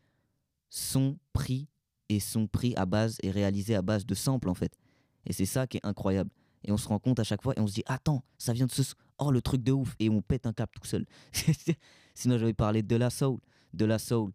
sont 0.69 1.17
pris 1.33 1.67
et 2.09 2.19
sont 2.19 2.47
pris 2.47 2.73
à 2.75 2.85
base 2.85 3.17
et 3.21 3.31
réalisés 3.31 3.75
à 3.75 3.81
base 3.81 4.05
de 4.05 4.15
samples 4.15 4.49
en 4.49 4.53
fait. 4.53 4.77
Et 5.25 5.33
c'est 5.33 5.45
ça 5.45 5.67
qui 5.67 5.77
est 5.77 5.85
incroyable. 5.85 6.29
Et 6.63 6.71
on 6.71 6.77
se 6.77 6.87
rend 6.87 6.99
compte 6.99 7.19
à 7.19 7.23
chaque 7.23 7.41
fois 7.41 7.53
et 7.57 7.59
on 7.59 7.67
se 7.67 7.73
dit 7.73 7.83
attends, 7.85 8.23
ça 8.37 8.53
vient 8.53 8.65
de 8.65 8.71
ce 8.71 8.81
oh 9.19 9.31
le 9.31 9.41
truc 9.41 9.63
de 9.63 9.71
ouf 9.71 9.95
et 9.99 10.09
on 10.09 10.21
pète 10.21 10.45
un 10.45 10.53
cap 10.53 10.69
tout 10.73 10.85
seul. 10.85 11.05
Sinon 12.13 12.37
j'avais 12.37 12.53
parlé 12.53 12.83
de 12.83 12.95
la 12.95 13.09
soul, 13.09 13.39
de 13.73 13.85
la 13.85 13.99
soul. 13.99 14.31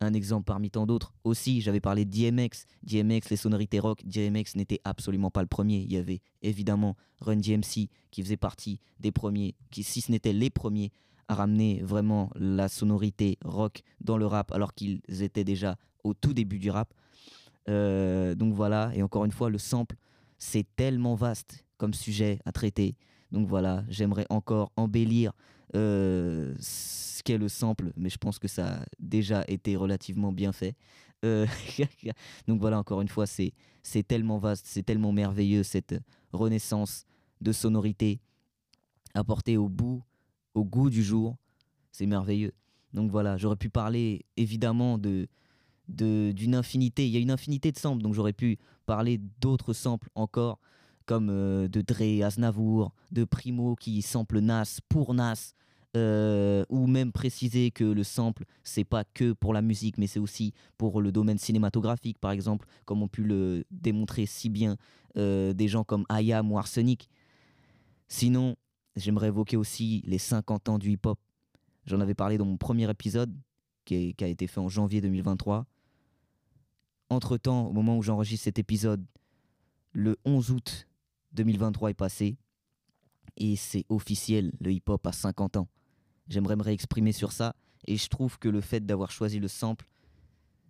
Un 0.00 0.12
exemple 0.12 0.44
parmi 0.44 0.70
tant 0.70 0.86
d'autres. 0.86 1.14
Aussi, 1.22 1.60
j'avais 1.60 1.80
parlé 1.80 2.04
de 2.04 2.10
DMX. 2.10 2.66
DMX, 2.82 3.30
les 3.30 3.36
sonorités 3.36 3.78
rock, 3.78 4.04
DMX 4.04 4.56
n'était 4.56 4.80
absolument 4.84 5.30
pas 5.30 5.40
le 5.40 5.46
premier. 5.46 5.78
Il 5.78 5.92
y 5.92 5.96
avait 5.96 6.20
évidemment 6.42 6.96
Run 7.20 7.36
DMC 7.36 7.88
qui 8.10 8.22
faisait 8.22 8.36
partie 8.36 8.80
des 9.00 9.12
premiers, 9.12 9.54
qui 9.70 9.82
si 9.82 10.00
ce 10.00 10.10
n'était 10.10 10.32
les 10.32 10.50
premiers 10.50 10.90
à 11.28 11.34
ramener 11.34 11.80
vraiment 11.82 12.30
la 12.34 12.68
sonorité 12.68 13.38
rock 13.44 13.82
dans 14.00 14.18
le 14.18 14.26
rap 14.26 14.52
alors 14.52 14.74
qu'ils 14.74 15.00
étaient 15.22 15.44
déjà 15.44 15.76
au 16.02 16.14
tout 16.14 16.34
début 16.34 16.58
du 16.58 16.70
rap. 16.70 16.92
Euh, 17.68 18.34
donc 18.34 18.54
voilà, 18.54 18.90
et 18.94 19.02
encore 19.02 19.24
une 19.24 19.32
fois, 19.32 19.50
le 19.50 19.58
sample, 19.58 19.96
c'est 20.38 20.66
tellement 20.76 21.14
vaste 21.14 21.64
comme 21.78 21.94
sujet 21.94 22.40
à 22.44 22.52
traiter. 22.52 22.96
Donc 23.32 23.48
voilà, 23.48 23.84
j'aimerais 23.88 24.26
encore 24.30 24.70
embellir 24.76 25.32
euh, 25.74 26.54
ce 26.60 27.22
qu'est 27.22 27.38
le 27.38 27.48
sample, 27.48 27.92
mais 27.96 28.10
je 28.10 28.18
pense 28.18 28.38
que 28.38 28.48
ça 28.48 28.74
a 28.74 28.84
déjà 28.98 29.44
été 29.48 29.76
relativement 29.76 30.32
bien 30.32 30.52
fait. 30.52 30.76
Euh, 31.24 31.46
donc 32.46 32.60
voilà, 32.60 32.78
encore 32.78 33.00
une 33.00 33.08
fois, 33.08 33.26
c'est 33.26 33.52
tellement 34.06 34.38
vaste, 34.38 34.66
c'est 34.68 34.82
tellement 34.82 35.12
merveilleux 35.12 35.62
cette 35.62 35.94
renaissance 36.32 37.06
de 37.40 37.52
sonorité 37.52 38.20
apportée 39.14 39.56
au 39.56 39.68
bout 39.68 40.02
au 40.54 40.64
goût 40.64 40.90
du 40.90 41.02
jour. 41.02 41.36
C'est 41.92 42.06
merveilleux. 42.06 42.52
Donc 42.92 43.10
voilà, 43.10 43.36
j'aurais 43.36 43.56
pu 43.56 43.70
parler 43.70 44.24
évidemment 44.36 44.98
de 44.98 45.28
d'une 45.88 46.54
infinité. 46.54 47.06
Il 47.06 47.12
y 47.12 47.16
a 47.18 47.20
une 47.20 47.30
infinité 47.30 47.70
de 47.70 47.78
samples, 47.78 48.02
donc 48.02 48.14
j'aurais 48.14 48.32
pu 48.32 48.58
parler 48.86 49.20
d'autres 49.40 49.74
samples 49.74 50.08
encore, 50.14 50.58
comme 51.04 51.28
euh, 51.30 51.68
de 51.68 51.82
Dre, 51.82 52.24
Aznavour, 52.24 52.94
de 53.12 53.24
Primo 53.24 53.76
qui 53.76 54.00
sample 54.00 54.38
Nas 54.38 54.80
pour 54.88 55.12
Nas, 55.12 55.52
euh, 55.96 56.64
ou 56.70 56.86
même 56.86 57.12
préciser 57.12 57.70
que 57.70 57.84
le 57.84 58.02
sample, 58.02 58.44
c'est 58.62 58.84
pas 58.84 59.04
que 59.04 59.32
pour 59.32 59.52
la 59.52 59.62
musique, 59.62 59.98
mais 59.98 60.06
c'est 60.06 60.18
aussi 60.18 60.52
pour 60.76 61.00
le 61.00 61.12
domaine 61.12 61.38
cinématographique, 61.38 62.18
par 62.18 62.32
exemple, 62.32 62.66
comme 62.84 63.02
ont 63.02 63.08
pu 63.08 63.22
le 63.22 63.64
démontrer 63.70 64.26
si 64.26 64.48
bien 64.48 64.76
euh, 65.16 65.52
des 65.52 65.68
gens 65.68 65.84
comme 65.84 66.04
Ayam 66.08 66.50
ou 66.50 66.58
Arsenic. 66.58 67.08
Sinon, 68.08 68.56
j'aimerais 68.96 69.28
évoquer 69.28 69.56
aussi 69.56 70.02
les 70.06 70.18
50 70.18 70.68
ans 70.68 70.78
du 70.78 70.90
hip-hop. 70.90 71.18
J'en 71.86 72.00
avais 72.00 72.14
parlé 72.14 72.38
dans 72.38 72.46
mon 72.46 72.56
premier 72.56 72.88
épisode, 72.90 73.34
qui, 73.84 74.14
a 74.20 74.26
été 74.26 74.46
fait 74.46 74.60
en 74.60 74.68
janvier 74.68 75.00
2023. 75.00 75.66
Entre-temps, 77.10 77.66
au 77.66 77.72
moment 77.72 77.98
où 77.98 78.02
j'enregistre 78.02 78.44
cet 78.44 78.58
épisode, 78.58 79.04
le 79.92 80.16
11 80.24 80.50
août 80.50 80.88
2023 81.32 81.90
est 81.90 81.94
passé 81.94 82.36
et 83.36 83.56
c'est 83.56 83.84
officiel, 83.88 84.52
le 84.60 84.72
hip-hop 84.72 85.06
a 85.06 85.12
50 85.12 85.56
ans. 85.56 85.68
J'aimerais 86.28 86.56
me 86.56 86.62
réexprimer 86.62 87.12
sur 87.12 87.32
ça 87.32 87.54
et 87.86 87.96
je 87.96 88.08
trouve 88.08 88.38
que 88.38 88.48
le 88.48 88.60
fait 88.60 88.84
d'avoir 88.84 89.10
choisi 89.10 89.38
le 89.38 89.48
sample, 89.48 89.86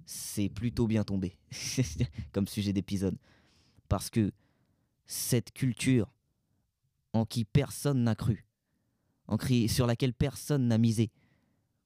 c'est 0.07 0.49
plutôt 0.49 0.87
bien 0.87 1.05
tombé 1.05 1.39
comme 2.33 2.49
sujet 2.49 2.73
d'épisode. 2.73 3.17
Parce 3.89 4.11
que 4.11 4.33
cette 5.07 5.53
culture 5.53 6.14
en 7.15 7.25
qui 7.25 7.47
personne 7.47 8.03
n'a 8.05 8.15
cru, 8.15 8.45
en 9.29 9.37
cri- 9.37 9.69
sur 9.69 9.87
laquelle 9.87 10.13
personne 10.13 10.69
n'a 10.69 10.77
misé, 10.77 11.11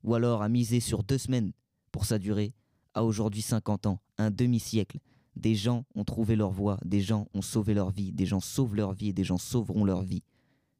ou 0.03 0.15
alors 0.15 0.43
a 0.43 0.49
misé 0.49 0.81
sur 0.81 1.05
deux 1.05 1.19
semaines 1.19 1.53
pour 1.93 2.05
sa 2.05 2.19
durée, 2.19 2.55
a 2.95 3.05
aujourd'hui 3.05 3.43
50 3.43 3.87
ans, 3.87 4.01
un 4.17 4.31
demi-siècle. 4.33 4.99
Des 5.37 5.55
gens 5.55 5.85
ont 5.95 6.03
trouvé 6.03 6.35
leur 6.35 6.51
voie, 6.51 6.79
des 6.85 7.01
gens 7.01 7.29
ont 7.33 7.43
sauvé 7.43 7.75
leur 7.75 7.91
vie, 7.91 8.13
des 8.13 8.27
gens 8.27 8.41
sauvent 8.41 8.75
leur 8.75 8.93
vie 8.93 9.11
et 9.11 9.13
des 9.13 9.23
gens 9.23 9.39
sauveront 9.39 9.85
leur 9.85 10.03
vie 10.03 10.25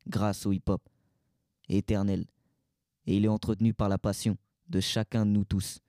grâce 0.09 0.47
au 0.47 0.53
hip-hop 0.53 0.83
éternel. 1.69 2.27
Et 3.07 3.17
il 3.17 3.25
est 3.25 3.29
entretenu 3.29 3.73
par 3.75 3.89
la 3.89 3.99
passion 3.99 4.37
de 4.69 4.81
chacun 4.81 5.25
de 5.25 5.31
nous 5.31 5.45
tous. 5.45 5.81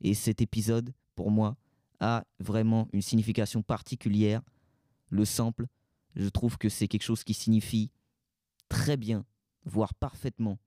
Et 0.00 0.14
cet 0.14 0.40
épisode, 0.40 0.92
pour 1.14 1.30
moi, 1.30 1.56
a 2.00 2.24
vraiment 2.38 2.88
une 2.92 3.02
signification 3.02 3.62
particulière. 3.62 4.42
Le 5.10 5.24
sample, 5.24 5.66
je 6.16 6.28
trouve 6.28 6.58
que 6.58 6.68
c'est 6.68 6.88
quelque 6.88 7.02
chose 7.02 7.24
qui 7.24 7.34
signifie 7.34 7.90
très 8.68 8.96
bien, 8.96 9.24
voire 9.64 9.94
parfaitement, 9.94 10.58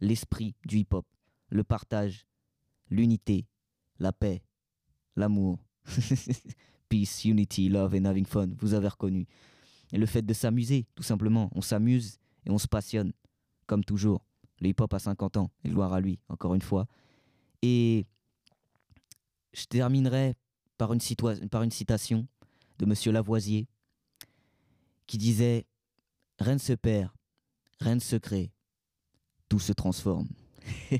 l'esprit 0.00 0.54
du 0.64 0.78
hip-hop, 0.78 1.06
le 1.48 1.64
partage, 1.64 2.26
l'unité, 2.90 3.46
la 3.98 4.12
paix, 4.12 4.42
l'amour. 5.16 5.58
Peace, 6.88 7.24
unity, 7.24 7.68
love 7.68 7.94
and 7.94 8.04
having 8.04 8.26
fun, 8.26 8.48
vous 8.58 8.74
avez 8.74 8.88
reconnu. 8.88 9.26
Et 9.92 9.98
le 9.98 10.06
fait 10.06 10.22
de 10.22 10.32
s'amuser, 10.32 10.86
tout 10.94 11.02
simplement. 11.02 11.50
On 11.54 11.60
s'amuse 11.60 12.18
et 12.44 12.50
on 12.50 12.58
se 12.58 12.68
passionne, 12.68 13.12
comme 13.66 13.84
toujours. 13.84 14.24
Le 14.60 14.68
hip-hop 14.68 14.92
a 14.94 14.98
50 14.98 15.36
ans, 15.36 15.50
et 15.64 15.68
gloire 15.68 15.92
à 15.92 16.00
lui, 16.00 16.20
encore 16.28 16.54
une 16.54 16.62
fois. 16.62 16.86
Et 17.62 18.06
je 19.52 19.64
terminerai 19.64 20.34
par 20.78 20.92
une, 20.92 21.00
par 21.50 21.62
une 21.62 21.70
citation 21.70 22.26
de 22.78 22.86
Monsieur 22.86 23.10
Lavoisier, 23.10 23.66
qui 25.06 25.18
disait 25.18 25.66
Rien 26.38 26.54
ne 26.54 26.58
se 26.58 26.72
perd, 26.74 27.10
rien 27.80 27.94
ne 27.94 28.00
se 28.00 28.16
crée, 28.16 28.52
tout 29.48 29.58
se 29.58 29.72
transforme. 29.72 30.28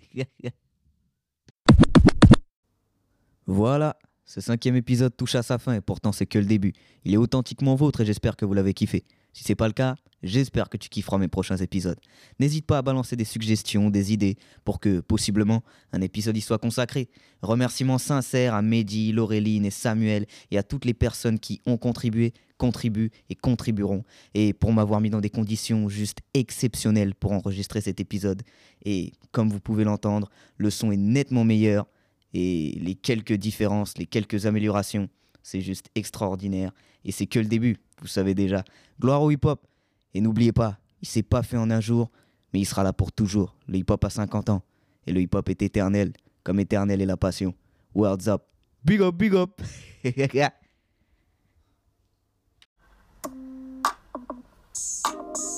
voilà, 3.47 3.99
ce 4.25 4.41
cinquième 4.41 4.77
épisode 4.77 5.17
touche 5.17 5.35
à 5.35 5.43
sa 5.43 5.59
fin 5.59 5.75
et 5.75 5.81
pourtant 5.81 6.13
c'est 6.13 6.27
que 6.27 6.39
le 6.39 6.47
début. 6.47 6.73
Il 7.05 7.13
est 7.13 7.19
authentiquement 7.19 7.75
vôtre 7.75 8.01
et 8.01 8.07
j'espère 8.07 8.37
que 8.37 8.45
vous 8.45 8.55
l'avez 8.55 8.75
kiffé. 8.75 9.05
Si 9.37 9.45
c'est 9.45 9.55
pas 9.55 9.66
le 9.66 9.74
cas, 9.74 9.97
j'espère 10.22 10.70
que 10.70 10.78
tu 10.78 10.89
kifferas 10.89 11.18
mes 11.18 11.28
prochains 11.28 11.59
épisodes. 11.59 12.01
N'hésite 12.41 12.64
pas 12.64 12.78
à 12.78 12.82
balancer 12.82 13.16
des 13.16 13.26
suggestions, 13.26 13.91
des 13.91 14.14
idées 14.14 14.39
pour 14.64 14.80
que 14.80 15.01
possiblement 15.01 15.62
un 15.93 16.01
épisode 16.01 16.39
y 16.39 16.41
soit 16.41 16.57
consacré. 16.57 17.11
Remerciements 17.43 17.99
sincères 17.99 18.55
à 18.55 18.62
Mehdi, 18.62 19.12
Laureline 19.12 19.66
et 19.66 19.70
Samuel 19.70 20.24
et 20.51 20.57
à 20.57 20.62
toutes 20.62 20.87
les 20.87 20.95
personnes 20.95 21.39
qui 21.39 21.61
ont 21.66 21.76
contribué, 21.76 22.32
contribuent 22.57 23.11
et 23.28 23.34
contribueront 23.34 24.05
et 24.32 24.55
pour 24.55 24.72
m'avoir 24.72 25.03
mis 25.03 25.11
dans 25.11 25.20
des 25.20 25.28
conditions 25.28 25.91
juste 25.91 26.20
exceptionnelles 26.32 27.14
pour 27.14 27.32
enregistrer 27.32 27.82
cet 27.82 28.01
épisode. 28.01 28.41
Et 28.87 29.12
comme 29.32 29.51
vous 29.51 29.61
pouvez 29.61 29.84
l'entendre, 29.84 30.30
le 30.57 30.70
son 30.70 30.91
est 30.93 30.97
nettement 30.97 31.45
meilleur 31.45 31.87
et 32.32 32.78
les 32.80 32.95
quelques 32.95 33.34
différences, 33.34 33.99
les 33.99 34.07
quelques 34.07 34.47
améliorations, 34.47 35.11
c'est 35.47 35.61
juste 35.61 35.91
extraordinaire. 35.95 36.73
Et 37.05 37.13
c'est 37.13 37.27
que 37.27 37.39
le 37.39 37.45
début, 37.45 37.77
vous 38.01 38.09
savez 38.09 38.35
déjà. 38.35 38.65
Gloire 39.01 39.23
au 39.23 39.31
hip-hop. 39.31 39.65
Et 40.13 40.21
n'oubliez 40.21 40.51
pas, 40.51 40.81
il 41.01 41.07
s'est 41.07 41.23
pas 41.23 41.45
fait 41.45 41.57
en 41.57 41.71
un 41.71 41.81
jour, 41.81 42.11
mais 42.53 42.59
il 42.59 42.65
sera 42.65 42.83
là 42.83 42.93
pour 42.93 43.13
toujours. 43.13 43.55
Le 43.69 43.79
hip-hop 43.79 44.05
a 44.05 44.11
50 44.11 44.51
ans. 44.51 44.63
Et 45.07 45.13
le 45.13 45.21
hip-hop 45.21 45.49
est 45.49 45.63
éternel, 45.63 46.13
comme 46.43 46.59
éternel 46.59 47.01
est 47.01 47.07
la 47.07 47.17
passion. 47.17 47.55
Words 47.95 48.27
up. 48.27 48.43
Big 48.83 49.01
up, 49.01 49.15
big 49.15 49.37
up. 49.37 49.63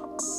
Talks. 0.00 0.29